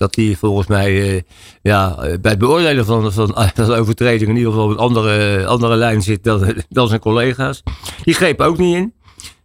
dat 0.00 0.14
hij 0.14 0.36
volgens 0.38 0.66
mij 0.66 1.14
uh, 1.14 1.20
ja, 1.62 1.94
bij 1.94 2.30
het 2.30 2.38
beoordelen 2.38 2.84
van, 2.84 3.12
van, 3.12 3.34
van 3.54 3.72
overtreding 3.72 4.30
in 4.30 4.36
ieder 4.36 4.52
geval 4.52 4.66
op 4.66 4.70
een 4.70 4.78
andere, 4.78 5.46
andere 5.46 5.76
lijn 5.76 6.02
zit 6.02 6.24
dan, 6.68 6.88
zijn 6.88 7.00
collega's. 7.00 7.62
Die 8.02 8.14
greep 8.14 8.40
ook 8.40 8.58
niet 8.58 8.76
in. 8.76 8.92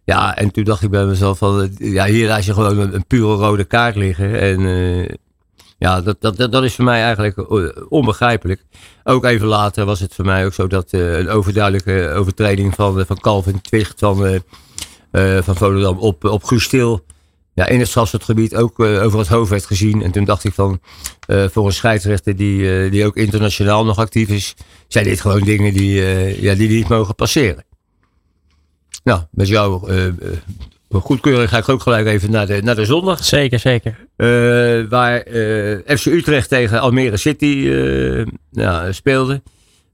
Ja, 0.04 0.36
en 0.36 0.50
toen 0.50 0.64
dacht 0.64 0.82
ik 0.82 0.90
bij 0.90 1.04
mezelf 1.04 1.38
van, 1.38 1.70
ja, 1.78 2.04
hier 2.04 2.28
laat 2.28 2.44
je 2.44 2.52
gewoon 2.52 2.78
een, 2.78 3.06
pure 3.06 3.34
rode 3.34 3.64
kaart 3.64 3.96
liggen. 3.96 4.40
En 4.40 4.60
uh, 4.60 5.08
ja, 5.78 6.00
dat, 6.00 6.16
dat, 6.20 6.52
dat, 6.52 6.64
is 6.64 6.74
voor 6.74 6.84
mij 6.84 7.02
eigenlijk 7.02 7.52
onbegrijpelijk. 7.88 8.64
Ook 9.04 9.24
even 9.24 9.46
later 9.46 9.84
was 9.84 10.00
het 10.00 10.14
voor 10.14 10.24
mij 10.24 10.46
ook 10.46 10.54
zo 10.54 10.66
dat 10.66 10.92
uh, 10.92 11.18
een 11.18 11.28
overduidelijke 11.28 12.12
overtreding 12.14 12.74
van, 12.74 13.06
van 13.06 13.20
Calvin 13.20 13.60
Twicht 13.60 13.98
van, 13.98 14.42
van 15.42 15.56
Volendam 15.56 15.98
op, 15.98 16.24
op 16.24 16.44
Guus 16.44 16.68
ja, 17.56 17.66
in 17.66 17.78
het 17.78 17.88
strafschotgebied 17.88 18.56
ook 18.56 18.80
over 18.80 19.18
het 19.18 19.28
hoofd 19.28 19.50
werd 19.50 19.66
gezien. 19.66 20.02
En 20.02 20.10
toen 20.10 20.24
dacht 20.24 20.44
ik 20.44 20.52
van, 20.52 20.80
voor 21.26 21.66
een 21.66 21.72
scheidsrechter 21.72 22.36
die, 22.36 22.90
die 22.90 23.04
ook 23.04 23.16
internationaal 23.16 23.84
nog 23.84 23.98
actief 23.98 24.28
is, 24.28 24.54
zijn 24.88 25.04
dit 25.04 25.20
gewoon 25.20 25.40
dingen 25.40 25.72
die, 25.72 26.02
ja, 26.42 26.54
die 26.54 26.68
niet 26.68 26.88
mogen 26.88 27.14
passeren. 27.14 27.64
Nou, 29.04 29.20
met 29.30 29.48
jouw 29.48 29.88
goedkeuring 30.90 31.48
ga 31.48 31.58
ik 31.58 31.68
ook 31.68 31.82
gelijk 31.82 32.06
even 32.06 32.30
naar 32.30 32.46
de, 32.46 32.62
naar 32.62 32.74
de 32.74 32.84
zondag. 32.84 33.24
Zeker, 33.24 33.58
zeker. 33.58 33.98
waar 34.88 35.20
FC 35.98 36.06
Utrecht 36.06 36.48
tegen 36.48 36.80
Almere 36.80 37.16
City 37.16 37.70
ja, 38.50 38.92
speelde. 38.92 39.42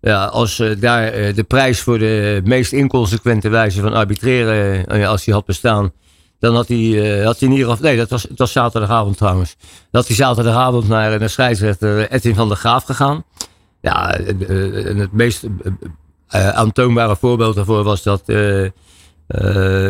Ja, 0.01 0.25
als 0.25 0.63
daar 0.79 1.35
de 1.35 1.45
prijs 1.49 1.81
voor 1.81 1.99
de 1.99 2.41
meest 2.45 2.73
inconsequente 2.73 3.49
wijze 3.49 3.81
van 3.81 3.93
arbitreren, 3.93 4.87
als 5.07 5.25
die 5.25 5.35
had 5.35 5.45
bestaan, 5.45 5.93
dan 6.43 6.55
had 6.55 6.69
hij, 6.69 6.79
had 7.25 7.41
hij 7.41 7.49
in 7.49 7.55
ieder 7.55 7.71
geval. 7.71 7.85
Nee, 7.85 7.97
dat 7.97 8.11
was, 8.11 8.23
het 8.23 8.39
was 8.39 8.53
zaterdagavond 8.53 9.17
trouwens. 9.17 9.57
Had 9.91 10.07
hij 10.07 10.17
zaterdagavond 10.17 10.89
naar, 10.89 11.19
naar 11.19 11.31
scheidsrechter 11.31 12.11
Edwin 12.11 12.35
van 12.35 12.49
der 12.49 12.57
Graaf 12.57 12.85
gegaan. 12.85 13.25
Ja, 13.81 14.19
het 14.97 15.13
meest 15.13 15.47
aantoonbare 16.29 17.17
voorbeeld 17.17 17.55
daarvoor 17.55 17.83
was 17.83 18.03
dat. 18.03 18.23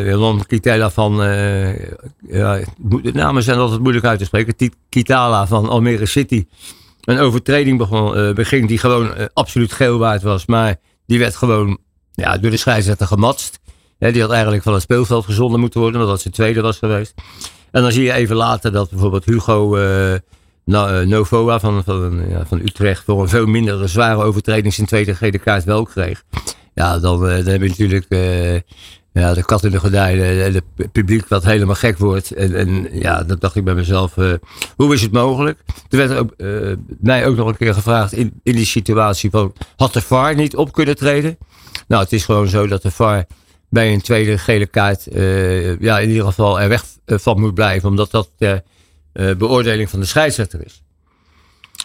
Jan 0.04 0.46
Kitela 0.46 0.90
van. 0.90 1.14
ja, 2.26 2.60
de 2.76 3.12
namen 3.12 3.42
zijn 3.42 3.58
altijd 3.58 3.80
moeilijk 3.80 4.04
uit 4.04 4.18
te 4.18 4.24
spreken. 4.24 4.70
Kitala 4.88 5.46
van 5.46 5.68
Almere 5.68 6.06
City 6.06 6.46
een 7.04 7.18
overtreding 7.18 7.78
begon, 7.78 8.18
uh, 8.18 8.34
beging 8.34 8.68
die 8.68 8.78
gewoon 8.78 9.06
uh, 9.06 9.24
absoluut 9.32 9.72
geel 9.72 9.98
waard 9.98 10.22
was. 10.22 10.46
Maar 10.46 10.76
die 11.06 11.18
werd 11.18 11.36
gewoon 11.36 11.78
ja, 12.12 12.38
door 12.38 12.50
de 12.50 12.56
scheidsrechter 12.56 13.06
gematst. 13.06 13.60
Die 14.10 14.20
had 14.20 14.30
eigenlijk 14.30 14.62
van 14.62 14.72
het 14.72 14.82
speelveld 14.82 15.24
gezonden 15.24 15.60
moeten 15.60 15.80
worden, 15.80 16.00
omdat 16.00 16.20
ze 16.20 16.30
tweede 16.30 16.60
was 16.60 16.78
geweest. 16.78 17.14
En 17.70 17.82
dan 17.82 17.92
zie 17.92 18.02
je 18.02 18.12
even 18.12 18.36
later 18.36 18.72
dat 18.72 18.90
bijvoorbeeld 18.90 19.24
Hugo 19.24 19.76
uh, 19.76 20.14
Novoa 21.04 21.60
van, 21.60 21.84
van, 21.84 22.22
van 22.48 22.60
Utrecht 22.60 23.04
voor 23.04 23.22
een 23.22 23.28
veel 23.28 23.46
minder 23.46 23.88
zware 23.88 24.22
overtreding 24.22 24.74
zijn 24.74 24.86
tweede 24.86 25.14
gele 25.14 25.38
kaart 25.38 25.64
wel 25.64 25.84
kreeg. 25.84 26.22
Ja, 26.74 26.98
dan, 26.98 27.20
dan 27.20 27.46
heb 27.46 27.62
je 27.62 27.68
natuurlijk 27.68 28.06
ja, 29.12 29.34
de 29.34 29.44
kat 29.44 29.64
in 29.64 29.70
de 29.70 29.78
gordijnen 29.78 30.44
en 30.44 30.54
het 30.54 30.92
publiek 30.92 31.28
wat 31.28 31.44
helemaal 31.44 31.74
gek 31.74 31.98
wordt. 31.98 32.30
En, 32.30 32.54
en 32.54 32.88
ja, 32.92 33.22
dat 33.22 33.40
dacht 33.40 33.56
ik 33.56 33.64
bij 33.64 33.74
mezelf, 33.74 34.14
hoe 34.76 34.94
is 34.94 35.02
het 35.02 35.12
mogelijk? 35.12 35.58
Er 35.88 35.98
werd 35.98 36.12
ook, 36.14 36.34
mij 37.00 37.26
ook 37.26 37.36
nog 37.36 37.48
een 37.48 37.56
keer 37.56 37.74
gevraagd 37.74 38.12
in, 38.12 38.40
in 38.42 38.54
die 38.54 38.66
situatie 38.66 39.30
van, 39.30 39.52
had 39.76 39.92
de 39.92 40.00
VAR 40.00 40.34
niet 40.34 40.56
op 40.56 40.72
kunnen 40.72 40.96
treden? 40.96 41.38
Nou, 41.88 42.02
het 42.02 42.12
is 42.12 42.24
gewoon 42.24 42.48
zo 42.48 42.66
dat 42.66 42.82
de 42.82 42.90
VAR 42.90 43.26
bij 43.72 43.92
een 43.92 44.00
tweede 44.00 44.38
gele 44.38 44.66
kaart, 44.66 45.06
uh, 45.12 45.80
ja, 45.80 45.98
in 45.98 46.08
ieder 46.08 46.24
geval 46.24 46.60
er 46.60 46.68
weg 46.68 46.84
van 47.06 47.40
moet 47.40 47.54
blijven, 47.54 47.88
omdat 47.88 48.10
dat 48.10 48.30
de 48.38 48.62
beoordeling 49.12 49.90
van 49.90 50.00
de 50.00 50.06
scheidsrechter 50.06 50.64
is. 50.64 50.82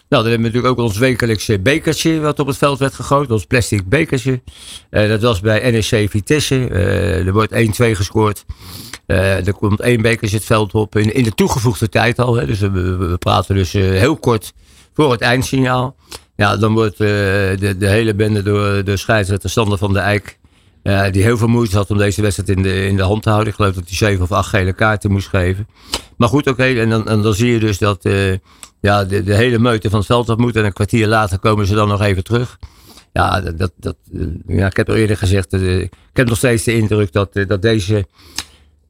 Nou, 0.09 0.23
dan 0.23 0.31
hebben 0.31 0.51
we 0.51 0.55
natuurlijk 0.55 0.79
ook 0.79 0.85
ons 0.85 0.97
wekelijkse 0.97 1.59
bekertje 1.59 2.19
wat 2.19 2.39
op 2.39 2.47
het 2.47 2.57
veld 2.57 2.79
werd 2.79 2.93
gegooid. 2.93 3.31
Ons 3.31 3.45
plastic 3.45 3.89
bekertje. 3.89 4.41
Dat 4.89 5.21
was 5.21 5.39
bij 5.39 5.71
NEC 5.71 6.09
Vitesse. 6.09 6.67
Er 7.25 7.33
wordt 7.33 7.53
1-2 7.53 7.55
gescoord. 7.77 8.45
Er 9.05 9.53
komt 9.53 9.79
één 9.79 10.01
bekertje 10.01 10.37
het 10.37 10.45
veld 10.45 10.73
op. 10.73 10.95
In, 10.95 11.23
de 11.23 11.31
toegevoegde 11.31 11.89
tijd 11.89 12.19
al. 12.19 12.35
Hè. 12.35 12.45
Dus 12.45 12.59
we, 12.59 13.15
praten 13.19 13.55
dus 13.55 13.71
heel 13.71 14.17
kort 14.17 14.53
voor 14.93 15.11
het 15.11 15.21
eindsignaal. 15.21 15.95
Ja, 16.35 16.57
dan 16.57 16.73
wordt 16.73 16.97
de, 16.97 17.75
de 17.77 17.87
hele 17.87 18.15
bende 18.15 18.43
door 18.43 18.83
de 18.83 18.97
scheidsrechter 18.97 19.49
Sander 19.49 19.77
van 19.77 19.93
de 19.93 19.99
Eijk. 19.99 20.37
Die 21.11 21.23
heel 21.23 21.37
veel 21.37 21.47
moeite 21.47 21.75
had 21.75 21.89
om 21.89 21.97
deze 21.97 22.21
wedstrijd 22.21 22.49
in 22.49 22.61
de, 22.61 22.85
in 22.85 22.95
de 22.95 23.03
hand 23.03 23.23
te 23.23 23.29
houden. 23.29 23.49
Ik 23.49 23.55
geloof 23.55 23.73
dat 23.73 23.83
hij 23.87 23.95
zeven 23.95 24.23
of 24.23 24.31
acht 24.31 24.49
gele 24.49 24.73
kaarten 24.73 25.11
moest 25.11 25.27
geven. 25.27 25.67
Maar 26.17 26.29
goed, 26.29 26.47
oké. 26.47 26.63
En, 26.63 26.89
dan, 26.89 27.03
dan 27.03 27.33
zie 27.33 27.51
je 27.51 27.59
dus 27.59 27.77
dat 27.77 28.09
ja, 28.79 29.03
de, 29.05 29.23
de 29.23 29.33
hele 29.33 29.59
meute 29.59 29.89
van 29.89 29.99
het 29.99 30.07
veld 30.07 30.29
af 30.29 30.37
moet. 30.37 30.55
En 30.55 30.65
een 30.65 30.73
kwartier 30.73 31.07
later 31.07 31.39
komen 31.39 31.67
ze 31.67 31.75
dan 31.75 31.87
nog 31.87 32.01
even 32.01 32.23
terug. 32.23 32.59
Ja, 33.13 33.41
dat, 33.41 33.71
dat, 33.75 33.95
ja 34.47 34.65
ik 34.65 34.77
heb 34.77 34.89
al 34.89 34.95
eerder 34.95 35.17
gezegd, 35.17 35.53
ik 35.53 35.91
heb 36.13 36.27
nog 36.27 36.37
steeds 36.37 36.63
de 36.63 36.75
indruk 36.75 37.11
dat, 37.11 37.33
dat 37.47 37.61
deze 37.61 38.07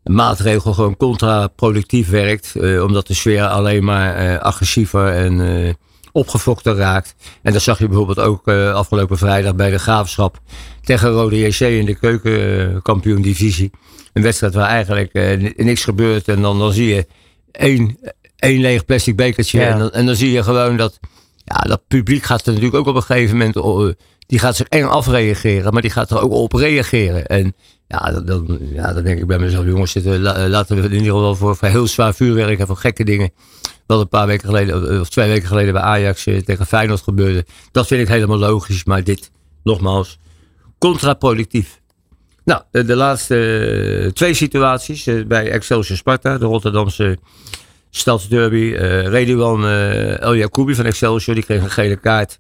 maatregel 0.04 0.74
gewoon 0.74 0.98
contraproductief 0.98 2.10
werkt. 2.10 2.54
Omdat 2.82 3.08
de 3.08 3.14
sfeer 3.14 3.48
alleen 3.48 3.84
maar 3.84 4.40
agressiever 4.40 5.14
en 5.14 5.78
opgefokter 6.12 6.76
raakt. 6.76 7.16
En 7.42 7.54
dat 7.54 7.62
zag 7.62 7.80
je 7.80 7.88
bijvoorbeeld 7.88 8.20
ook 8.20 8.48
afgelopen 8.48 9.18
vrijdag 9.18 9.56
bij 9.56 9.70
de 9.70 9.80
Graafschap 9.80 10.40
tegen 10.82 11.10
Rode 11.10 11.40
JC 11.40 11.60
in 11.60 11.86
de 11.86 11.96
keukenkampioen 11.96 13.22
divisie. 13.22 13.72
Een 14.14 14.22
wedstrijd 14.22 14.54
waar 14.54 14.70
eigenlijk 14.70 15.14
niks 15.56 15.84
gebeurt. 15.84 16.28
En 16.28 16.42
dan, 16.42 16.60
dan 16.60 16.74
zie 16.74 16.96
je 16.96 17.08
één 17.52 17.98
één 18.40 18.62
leeg 18.62 18.86
plastic 18.86 19.16
bekertje. 19.16 19.62
En, 19.62 19.80
dan, 19.80 19.92
en, 19.92 20.06
dan, 20.06 20.16
zie 20.16 20.32
je 20.32 20.44
gewoon 20.44 20.78
dat, 20.78 21.00
ja, 21.44 21.60
dat 21.60 21.82
publiek 21.88 22.24
gaat 22.24 22.46
er 22.46 22.54
natuurlijk 22.54 22.76
ook 22.76 22.88
op 22.88 22.96
een 22.96 23.04
gegeven 23.04 23.38
moment, 23.38 23.56
uh, 23.56 23.94
die 24.28 24.40
gaat 24.40 24.56
zich 24.56 24.68
eng 24.68 24.84
afreageren, 24.84 25.74
maar 25.74 25.82
die 25.82 25.92
gaat 25.92 26.12
er 26.12 26.22
ook 26.22 26.32
op 26.32 26.54
reageren. 26.54 27.26
En 27.26 27.56
ja, 27.88 28.12
dan, 28.12 28.60
ja, 28.74 28.94
dan 28.94 29.04
denk 29.04 29.20
ik 29.20 29.28
bij 29.28 29.40
mezelf, 29.40 29.66
jongens, 29.66 29.92
zitten, 29.92 30.20
laten 30.50 30.76
we 30.76 30.84
in 30.84 30.94
ieder 30.94 31.12
geval 31.12 31.36
voor, 31.36 31.56
voor 31.56 31.68
heel 31.68 31.88
zwaar 31.88 32.14
vuurwerk 32.14 32.60
en 32.60 32.68
voor 32.68 32.78
gekke 32.78 33.04
dingen. 33.04 33.32
Wat 33.88 34.00
een 34.00 34.08
paar 34.08 34.28
weken 34.28 34.48
geleden, 34.48 35.00
of 35.02 35.10
twee 35.10 35.30
weken 35.30 35.48
geleden 35.48 35.74
bij 35.74 35.82
Ajax 35.82 36.26
eh, 36.26 36.42
tegen 36.42 36.66
Feyenoord 36.66 37.02
gebeurde. 37.02 37.46
Dat 37.72 37.88
vind 37.88 38.02
ik 38.02 38.08
helemaal 38.08 38.38
logisch, 38.38 38.86
maar 38.86 39.04
dit, 39.04 39.32
nogmaals, 39.64 40.18
contraproductief. 40.78 41.82
Nou, 42.44 42.62
de, 42.72 42.86
de 42.86 42.96
laatste 42.96 43.36
eh, 44.06 44.12
twee 44.12 44.34
situaties 44.34 45.10
bij 45.28 45.52
Excelsior 45.52 45.98
Sparta, 45.98 46.38
de 46.38 46.46
Rotterdamse 46.46 47.18
Stadsderby. 47.90 48.56
Uh, 48.56 49.08
Redouan 49.08 49.68
El 50.20 50.36
Yacoubi 50.36 50.76
van 50.76 50.86
Excelsior, 50.86 51.36
die 51.36 51.44
kreeg 51.44 51.62
een 51.62 51.72
gele 51.72 51.96
kaart. 51.96 52.40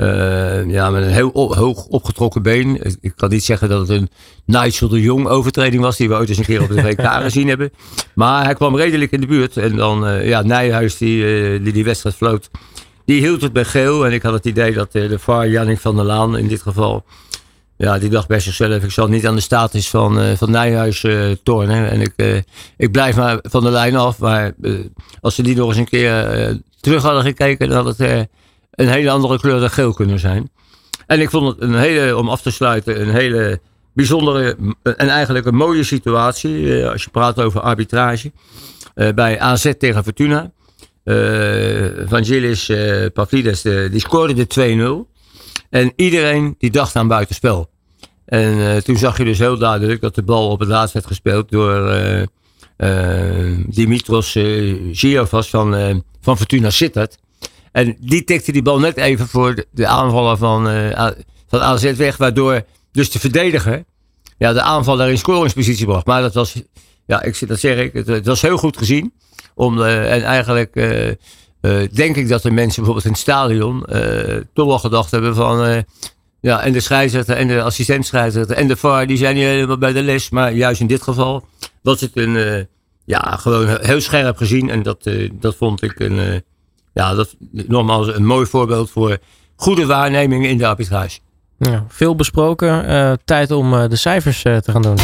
Uh, 0.00 0.70
ja, 0.70 0.90
met 0.90 1.02
een 1.02 1.10
heel 1.10 1.54
hoog 1.54 1.86
opgetrokken 1.86 2.42
been. 2.42 2.96
Ik 3.00 3.12
kan 3.16 3.28
niet 3.28 3.44
zeggen 3.44 3.68
dat 3.68 3.88
het 3.88 3.88
een 3.88 4.08
Nigel 4.44 4.88
de 4.88 5.00
Jong 5.00 5.26
overtreding 5.26 5.82
was, 5.82 5.96
die 5.96 6.08
we 6.08 6.14
ooit 6.14 6.28
eens 6.28 6.38
een 6.38 6.44
keer 6.44 6.62
op 6.62 6.68
de 6.68 6.82
WK 6.82 7.06
gezien 7.22 7.48
hebben. 7.48 7.72
Maar 8.14 8.44
hij 8.44 8.54
kwam 8.54 8.76
redelijk 8.76 9.12
in 9.12 9.20
de 9.20 9.26
buurt. 9.26 9.56
En 9.56 9.76
dan, 9.76 10.08
uh, 10.08 10.28
ja, 10.28 10.42
Nijhuis, 10.42 10.96
die, 10.96 11.22
die 11.60 11.72
die 11.72 11.84
wedstrijd 11.84 12.16
floot, 12.16 12.50
die 13.04 13.20
hield 13.20 13.42
het 13.42 13.52
bij 13.52 13.64
geel. 13.64 14.06
En 14.06 14.12
ik 14.12 14.22
had 14.22 14.32
het 14.32 14.44
idee 14.44 14.72
dat 14.72 14.92
de 14.92 15.18
VAR, 15.18 15.48
Jannik 15.48 15.78
van 15.78 15.96
der 15.96 16.04
Laan 16.04 16.36
in 16.36 16.48
dit 16.48 16.62
geval, 16.62 17.04
ja, 17.76 17.98
die 17.98 18.10
dacht 18.10 18.28
bij 18.28 18.40
zichzelf, 18.40 18.82
ik 18.82 18.90
zal 18.90 19.08
niet 19.08 19.26
aan 19.26 19.34
de 19.34 19.40
status 19.40 19.88
van, 19.88 20.36
van 20.36 20.50
Nijhuis 20.50 21.04
tornen. 21.42 21.90
En 21.90 22.00
ik, 22.00 22.44
ik 22.76 22.92
blijf 22.92 23.16
maar 23.16 23.38
van 23.42 23.62
de 23.62 23.70
lijn 23.70 23.96
af. 23.96 24.18
Maar 24.18 24.52
als 25.20 25.34
ze 25.34 25.42
die 25.42 25.56
nog 25.56 25.68
eens 25.68 25.76
een 25.76 25.88
keer 25.88 26.60
terug 26.80 27.02
hadden 27.02 27.22
gekeken, 27.22 27.68
dan 27.68 27.84
had 27.84 27.98
het 27.98 28.28
een 28.80 28.88
hele 28.88 29.10
andere 29.10 29.38
kleur 29.38 29.60
dan 29.60 29.70
geel 29.70 29.92
kunnen 29.92 30.18
zijn. 30.18 30.50
En 31.06 31.20
ik 31.20 31.30
vond 31.30 31.46
het 31.46 31.60
een 31.60 31.74
hele, 31.74 32.16
om 32.16 32.28
af 32.28 32.42
te 32.42 32.50
sluiten, 32.50 33.00
een 33.00 33.14
hele 33.14 33.60
bijzondere 33.92 34.56
en 34.82 35.08
eigenlijk 35.08 35.46
een 35.46 35.54
mooie 35.54 35.84
situatie. 35.84 36.86
als 36.86 37.04
je 37.04 37.10
praat 37.10 37.40
over 37.40 37.60
arbitrage. 37.60 38.32
bij 39.14 39.40
AZ 39.40 39.72
tegen 39.78 40.04
Fortuna. 40.04 40.50
Vangelis 42.06 42.70
Pavlidis, 43.12 43.62
die 43.62 44.00
scoorde 44.00 44.46
de 44.46 45.06
2-0. 45.06 45.10
En 45.70 45.92
iedereen 45.96 46.54
die 46.58 46.70
dacht 46.70 46.96
aan 46.96 47.08
buitenspel. 47.08 47.70
En 48.24 48.84
toen 48.84 48.96
zag 48.96 49.18
je 49.18 49.24
dus 49.24 49.38
heel 49.38 49.58
duidelijk 49.58 50.00
dat 50.00 50.14
de 50.14 50.22
bal 50.22 50.50
op 50.50 50.60
het 50.60 50.68
laatst 50.68 50.94
werd 50.94 51.06
gespeeld 51.06 51.50
door 51.50 51.94
Dimitros 53.66 54.38
Giovas 54.92 55.50
van, 55.50 56.02
van 56.20 56.36
Fortuna 56.36 56.70
Sittard. 56.70 57.18
En 57.72 57.96
die 58.00 58.24
tikte 58.24 58.52
die 58.52 58.62
bal 58.62 58.78
net 58.78 58.96
even 58.96 59.28
voor 59.28 59.64
de, 59.70 59.86
aanvaller 59.86 60.36
van, 60.36 60.64
van 61.48 61.60
AZ 61.60 61.92
weg, 61.92 62.16
waardoor 62.16 62.62
dus 62.92 63.10
de 63.10 63.18
verdediger 63.18 63.84
ja, 64.40 64.52
de 64.52 64.62
aanvaller 64.62 65.08
in 65.08 65.18
scoringspositie 65.18 65.86
bracht. 65.86 66.06
Maar 66.06 66.22
dat 66.22 66.34
was, 66.34 66.62
ja, 67.06 67.22
ik, 67.22 67.48
dat 67.48 67.60
zeg 67.60 67.78
ik, 67.78 67.92
het, 68.06 68.26
was 68.26 68.42
heel 68.42 68.56
goed 68.56 68.76
gezien. 68.76 69.12
Om, 69.54 69.82
en 69.82 70.22
eigenlijk 70.22 70.76
uh, 70.76 71.88
denk 71.92 72.16
ik 72.16 72.28
dat 72.28 72.42
de 72.42 72.50
mensen 72.50 72.74
bijvoorbeeld 72.74 73.04
in 73.04 73.10
het 73.10 73.20
stadion 73.20 73.86
uh, 73.88 74.40
toch 74.54 74.66
wel 74.66 74.78
gedacht 74.78 75.10
hebben 75.10 75.34
van. 75.34 75.66
Uh, 75.66 75.78
ja, 76.40 76.62
en 76.62 76.72
de 76.72 76.80
scheidsrechter 76.80 77.36
en 77.36 77.48
de 77.48 77.62
assistent 77.62 78.12
en 78.48 78.68
de 78.68 78.76
VAR, 78.76 79.06
die 79.06 79.16
zijn 79.16 79.34
niet 79.34 79.44
helemaal 79.44 79.78
bij 79.78 79.92
de 79.92 80.02
les. 80.02 80.30
Maar 80.30 80.52
juist 80.52 80.80
in 80.80 80.86
dit 80.86 81.02
geval 81.02 81.46
was 81.82 82.00
het 82.00 82.10
een, 82.14 82.66
ja, 83.04 83.36
gewoon 83.36 83.78
heel 83.80 84.00
scherp 84.00 84.36
gezien. 84.36 84.70
En 84.70 84.82
dat, 84.82 85.10
dat 85.32 85.56
vond 85.56 85.82
ik 85.82 86.00
een, 86.00 86.42
ja, 86.92 87.14
dat, 87.14 87.36
nogmaals 87.50 88.06
een 88.06 88.26
mooi 88.26 88.46
voorbeeld 88.46 88.90
voor 88.90 89.18
goede 89.56 89.86
waarnemingen 89.86 90.50
in 90.50 90.58
de 90.58 90.66
arbitrage. 90.66 91.18
Ja, 91.58 91.84
veel 91.88 92.14
besproken. 92.14 93.18
tijd 93.24 93.50
om 93.50 93.88
de 93.88 93.96
cijfers 93.96 94.42
te 94.42 94.62
gaan 94.66 94.82
doen. 94.82 94.96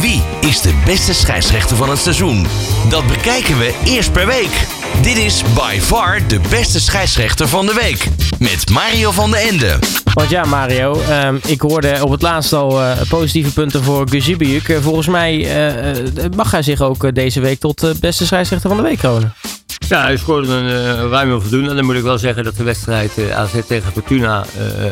Wie 0.00 0.22
is 0.40 0.60
de 0.60 0.82
beste 0.84 1.14
scheidsrechter 1.14 1.76
van 1.76 1.90
het 1.90 1.98
seizoen? 1.98 2.46
Dat 2.88 3.06
bekijken 3.06 3.58
we 3.58 3.80
eerst 3.84 4.12
per 4.12 4.26
week. 4.26 4.66
Dit 5.02 5.16
is 5.16 5.42
by 5.54 5.78
far 5.80 6.28
de 6.28 6.40
beste 6.50 6.80
scheidsrechter 6.80 7.48
van 7.48 7.66
de 7.66 7.74
week. 7.74 8.08
met 8.38 8.70
Mario 8.70 9.10
van 9.10 9.30
den 9.30 9.40
Ende. 9.40 9.78
Want 10.14 10.30
ja, 10.30 10.44
Mario, 10.44 11.00
ehm, 11.00 11.38
ik 11.46 11.60
hoorde 11.60 11.98
op 12.02 12.10
het 12.10 12.22
laatst 12.22 12.52
al 12.52 12.82
eh, 12.82 13.00
positieve 13.08 13.52
punten 13.52 13.82
voor 13.82 14.08
Guzibiuk. 14.08 14.78
Volgens 14.80 15.06
mij 15.06 15.36
uh, 15.36 16.24
mag 16.36 16.50
hij 16.50 16.62
zich 16.62 16.80
ook 16.80 17.14
deze 17.14 17.40
week 17.40 17.58
tot 17.58 18.00
beste 18.00 18.26
scheidsrechter 18.26 18.68
van 18.68 18.78
de 18.78 18.82
week 18.82 18.98
kronen. 18.98 19.34
Ja, 19.78 20.02
hij 20.02 20.16
scoorde 20.16 20.52
een 20.52 20.64
uh, 20.64 21.10
ruime 21.10 21.40
voldoende. 21.40 21.74
Dan 21.74 21.84
moet 21.84 21.94
ik 21.94 22.02
wel 22.02 22.18
zeggen 22.18 22.44
dat 22.44 22.56
de 22.56 22.62
wedstrijd 22.62 23.30
AZ 23.32 23.54
tegen 23.66 23.92
Fortuna 23.92 24.44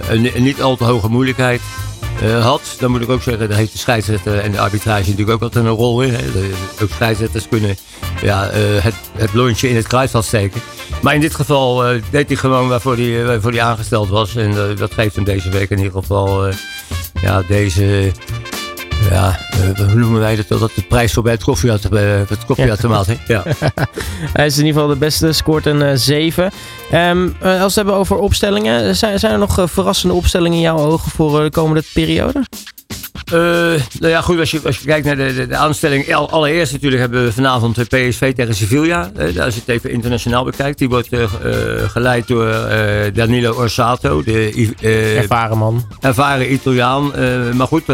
een, 0.08 0.36
een, 0.36 0.42
niet 0.42 0.62
al 0.62 0.76
te 0.76 0.84
hoge 0.84 1.08
moeilijkheid 1.08 1.60
had. 2.40 2.76
Dan 2.78 2.90
moet 2.90 3.02
ik 3.02 3.10
ook 3.10 3.22
zeggen, 3.22 3.48
dat 3.48 3.56
heeft 3.56 3.72
de 3.72 3.78
scheidsrechter 3.78 4.38
en 4.38 4.52
de 4.52 4.60
arbitrage 4.60 5.10
natuurlijk 5.10 5.30
ook 5.30 5.42
altijd 5.42 5.64
een 5.64 5.70
rol 5.70 6.02
in. 6.02 6.14
Hè. 6.14 6.32
De, 6.32 6.52
ook 6.82 6.90
scheidsrechters 6.90 7.48
kunnen 7.48 7.76
ja, 8.22 8.48
het, 8.80 8.94
het 9.16 9.34
lontje 9.34 9.68
in 9.68 9.76
het 9.76 9.86
kruisveld 9.86 10.24
steken. 10.24 10.60
Maar 11.02 11.14
in 11.14 11.20
dit 11.20 11.34
geval 11.34 11.84
deed 12.10 12.28
hij 12.28 12.36
gewoon 12.36 12.68
waarvoor 12.68 12.96
hij, 12.96 13.24
waarvoor 13.24 13.50
hij 13.50 13.62
aangesteld 13.62 14.08
was. 14.08 14.36
En 14.36 14.76
dat 14.76 14.94
geeft 14.94 15.14
hem 15.14 15.24
deze 15.24 15.50
week 15.50 15.70
in 15.70 15.78
ieder 15.78 15.92
geval 15.92 16.48
ja, 17.20 17.42
deze. 17.48 18.12
Ja, 19.10 19.38
hoe 19.76 19.94
noemen 19.94 20.20
wij 20.20 20.36
dat? 20.36 20.48
Dat 20.48 20.70
de 20.74 20.82
prijs 20.82 21.12
voor 21.12 21.22
bij 21.22 21.32
het 21.32 21.44
koffieautomaat. 21.44 22.28
het 22.28 22.44
koffieautomaat 22.44 23.06
ja. 23.26 23.42
hij 24.32 24.46
is 24.46 24.58
in 24.58 24.66
ieder 24.66 24.80
geval 24.80 24.94
de 24.94 25.00
beste, 25.00 25.32
scoort 25.32 25.66
een 25.66 25.98
7. 25.98 26.52
Um, 26.92 27.36
als 27.40 27.48
we 27.48 27.48
het 27.48 27.74
hebben 27.74 27.94
over 27.94 28.16
opstellingen, 28.16 28.96
zijn, 28.96 29.18
zijn 29.18 29.32
er 29.32 29.38
nog 29.38 29.64
verrassende 29.64 30.14
opstellingen 30.14 30.56
in 30.56 30.64
jouw 30.64 30.78
ogen 30.78 31.10
voor 31.10 31.42
de 31.42 31.50
komende 31.50 31.82
periode? 31.92 32.44
Uh, 33.32 33.40
nou 33.98 34.12
ja, 34.12 34.20
goed, 34.20 34.38
als 34.38 34.50
je, 34.50 34.60
als 34.64 34.78
je 34.78 34.86
kijkt 34.86 35.06
naar 35.06 35.16
de, 35.16 35.34
de, 35.34 35.46
de 35.46 35.56
aanstelling. 35.56 36.14
Allereerst 36.14 36.72
natuurlijk 36.72 37.00
hebben 37.00 37.24
we 37.24 37.32
vanavond 37.32 37.88
PSV 37.88 38.34
tegen 38.34 38.54
Sevilla. 38.54 39.10
Uh, 39.16 39.44
als 39.44 39.54
je 39.54 39.60
het 39.60 39.68
even 39.68 39.90
internationaal 39.90 40.44
bekijkt. 40.44 40.78
Die 40.78 40.88
wordt 40.88 41.12
uh, 41.12 41.24
geleid 41.86 42.28
door 42.28 42.46
Danilo 43.14 43.52
Orsato. 43.52 44.22
De, 44.22 44.74
ervaren 45.16 45.58
man. 45.58 45.86
Ervaren 46.00 46.52
Italiaan. 46.52 47.12
maar 47.56 47.66
goed, 47.66 47.86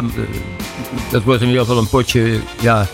dat 1.11 1.23
wordt 1.23 1.41
in 1.41 1.49
ieder 1.49 1.63
geval 1.63 1.79
een 1.79 1.89
potje. 1.89 2.41
Ja, 2.61 2.87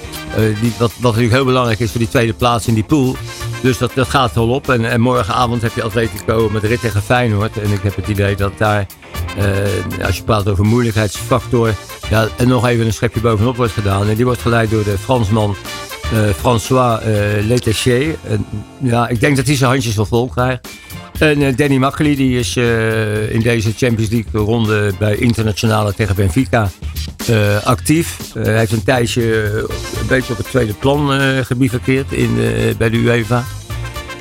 die, 0.61 0.73
wat, 0.79 0.93
wat 0.93 1.03
natuurlijk 1.03 1.33
heel 1.33 1.45
belangrijk 1.45 1.81
is 1.81 1.91
voor 1.91 2.01
die 2.01 2.09
tweede 2.09 2.33
plaats 2.33 2.67
in 2.67 2.75
die 2.75 2.85
pool. 2.85 3.17
Dus 3.63 3.79
dat, 3.79 3.91
dat 3.95 4.09
gaat 4.09 4.35
wel 4.35 4.49
op. 4.49 4.69
En, 4.69 4.91
en 4.91 5.01
morgenavond 5.01 5.63
heb 5.63 5.75
je 5.75 5.83
Atletico 5.83 6.49
Madrid 6.53 6.81
tegen 6.81 7.03
Feyenoord. 7.03 7.59
En 7.59 7.73
ik 7.73 7.83
heb 7.83 7.97
het 7.97 8.09
idee 8.09 8.37
dat 8.37 8.53
daar, 8.59 8.87
als 10.03 10.17
je 10.17 10.23
praat 10.23 10.49
over 10.49 10.65
moeilijkheidsfactor 10.65 11.75
ja, 12.11 12.29
en 12.37 12.49
nog 12.49 12.67
even 12.67 12.87
een 12.87 12.93
schepje 12.93 13.21
bovenop 13.21 13.57
wordt 13.57 13.73
gedaan. 13.73 14.09
En 14.09 14.15
die 14.15 14.25
wordt 14.25 14.41
geleid 14.41 14.71
door 14.71 14.85
de 14.85 14.99
Fransman 14.99 15.57
uh, 16.13 16.31
François 16.31 17.03
uh, 17.07 18.17
ja, 18.83 19.09
ik 19.09 19.21
denk 19.21 19.37
dat 19.37 19.47
hij 19.47 19.57
zijn 19.57 19.71
handjes 19.71 19.95
wel 19.95 20.07
vol 20.07 20.29
krijgt. 20.29 20.69
En 21.19 21.41
uh, 21.41 21.57
Danny 21.57 21.77
Makkely, 21.77 22.17
die 22.17 22.39
is 22.39 22.57
in 23.31 23.41
deze 23.41 23.73
Champions 23.77 24.11
League 24.11 24.41
ronde 24.41 24.93
bij 24.99 25.17
internationale 25.17 25.95
tegen 25.95 26.15
Benfica 26.15 26.71
actief. 27.65 28.19
hij 28.35 28.59
heeft 28.59 28.73
een 28.73 28.85
tijdje 28.85 29.53
een 30.01 30.07
beetje 30.09 30.33
op 30.33 30.39
het 30.39 30.51
tweede 30.51 30.73
plan 30.73 31.11
gebivakkeerd 31.45 32.13
in, 32.13 32.35
bij 32.79 32.91
de 32.91 32.97
UEFA. 32.97 33.45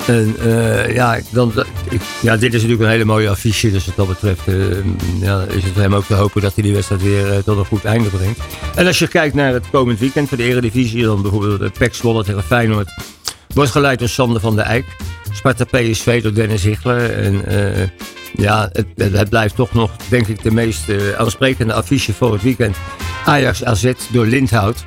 En 0.06 0.36
uh, 0.44 0.94
ja, 0.94 1.18
dan, 1.30 1.52
ik, 1.90 2.00
ja, 2.22 2.36
dit 2.36 2.54
is 2.54 2.60
natuurlijk 2.60 2.82
een 2.82 2.88
hele 2.88 3.04
mooie 3.04 3.28
affiche. 3.28 3.70
Dus 3.70 3.86
wat 3.86 3.96
dat 3.96 4.08
betreft 4.08 4.48
uh, 4.48 4.76
ja, 5.20 5.42
is 5.42 5.64
het 5.64 5.74
hem 5.74 5.94
ook 5.94 6.04
te 6.04 6.14
hopen 6.14 6.42
dat 6.42 6.54
hij 6.54 6.62
die 6.62 6.72
wedstrijd 6.72 7.02
weer 7.02 7.26
uh, 7.26 7.36
tot 7.44 7.58
een 7.58 7.64
goed 7.64 7.84
einde 7.84 8.08
brengt. 8.08 8.40
En 8.74 8.86
als 8.86 8.98
je 8.98 9.08
kijkt 9.08 9.34
naar 9.34 9.52
het 9.52 9.70
komend 9.70 9.98
weekend 9.98 10.28
voor 10.28 10.36
de 10.36 10.42
Eredivisie, 10.42 11.02
dan 11.02 11.22
bijvoorbeeld 11.22 11.58
de 11.58 11.70
PEC 11.78 11.94
Zwolle 11.94 12.24
tegen 12.24 12.42
Feyenoord. 12.42 12.94
Wordt 13.54 13.70
geleid 13.70 13.98
door 13.98 14.08
Sander 14.08 14.40
van 14.40 14.56
der 14.56 14.64
Eyck. 14.64 14.86
Sparta 15.36 15.64
PSV 15.64 16.22
door 16.22 16.34
Dennis 16.34 16.62
Hichler. 16.62 17.10
En 17.10 17.42
ja, 18.36 18.70
het, 18.72 19.28
blijft 19.28 19.54
toch 19.54 19.72
nog, 19.72 19.96
denk 20.08 20.26
ik, 20.26 20.42
de 20.42 20.50
meest 20.50 20.82
aansprekende 21.16 21.72
affiche 21.72 22.12
voor 22.12 22.32
het 22.32 22.42
weekend. 22.42 22.76
Ajax 23.24 23.64
AZ 23.64 23.92
door 24.10 24.26
Lindhout. 24.26 24.84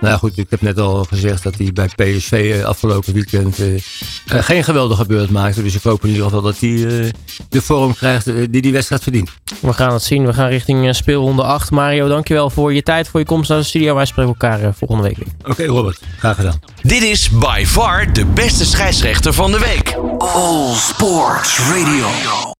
Nou 0.00 0.12
ja, 0.12 0.18
goed, 0.18 0.38
ik 0.38 0.46
heb 0.50 0.60
net 0.60 0.78
al 0.78 1.04
gezegd 1.04 1.42
dat 1.42 1.54
hij 1.58 1.72
bij 1.72 1.86
PSV 1.86 2.54
uh, 2.56 2.64
afgelopen 2.64 3.12
weekend 3.12 3.58
uh, 3.58 3.74
uh, 3.74 3.80
geen 4.26 4.64
geweldige 4.64 5.06
beurt 5.06 5.30
maakte. 5.30 5.62
Dus 5.62 5.74
ik 5.74 5.82
hoop 5.82 6.02
in 6.02 6.08
ieder 6.08 6.24
geval 6.24 6.42
dat 6.42 6.58
hij 6.58 7.12
de 7.48 7.62
vorm 7.62 7.94
krijgt 7.94 8.24
die 8.24 8.62
die 8.62 8.72
wedstrijd 8.72 9.02
verdient. 9.02 9.30
We 9.60 9.72
gaan 9.72 9.92
het 9.92 10.02
zien. 10.02 10.26
We 10.26 10.32
gaan 10.32 10.48
richting 10.48 10.94
speelronde 10.94 11.42
8. 11.42 11.70
Mario, 11.70 12.08
dankjewel 12.08 12.50
voor 12.50 12.74
je 12.74 12.82
tijd, 12.82 13.08
voor 13.08 13.20
je 13.20 13.26
komst 13.26 13.48
naar 13.48 13.58
de 13.58 13.64
studio. 13.64 13.94
Wij 13.94 14.04
spreken 14.04 14.30
elkaar 14.30 14.74
volgende 14.74 15.02
week 15.02 15.16
weer. 15.16 15.28
Oké, 15.38 15.50
okay, 15.50 15.66
Robert. 15.66 16.00
Graag 16.18 16.36
gedaan. 16.36 16.60
Dit 16.82 17.02
is 17.02 17.30
by 17.30 17.64
far 17.66 18.12
de 18.12 18.24
beste 18.24 18.64
scheidsrechter 18.64 19.32
van 19.32 19.52
de 19.52 19.58
week. 19.58 19.96
All 20.18 20.74
Sports 20.74 21.58
Radio. 21.58 22.56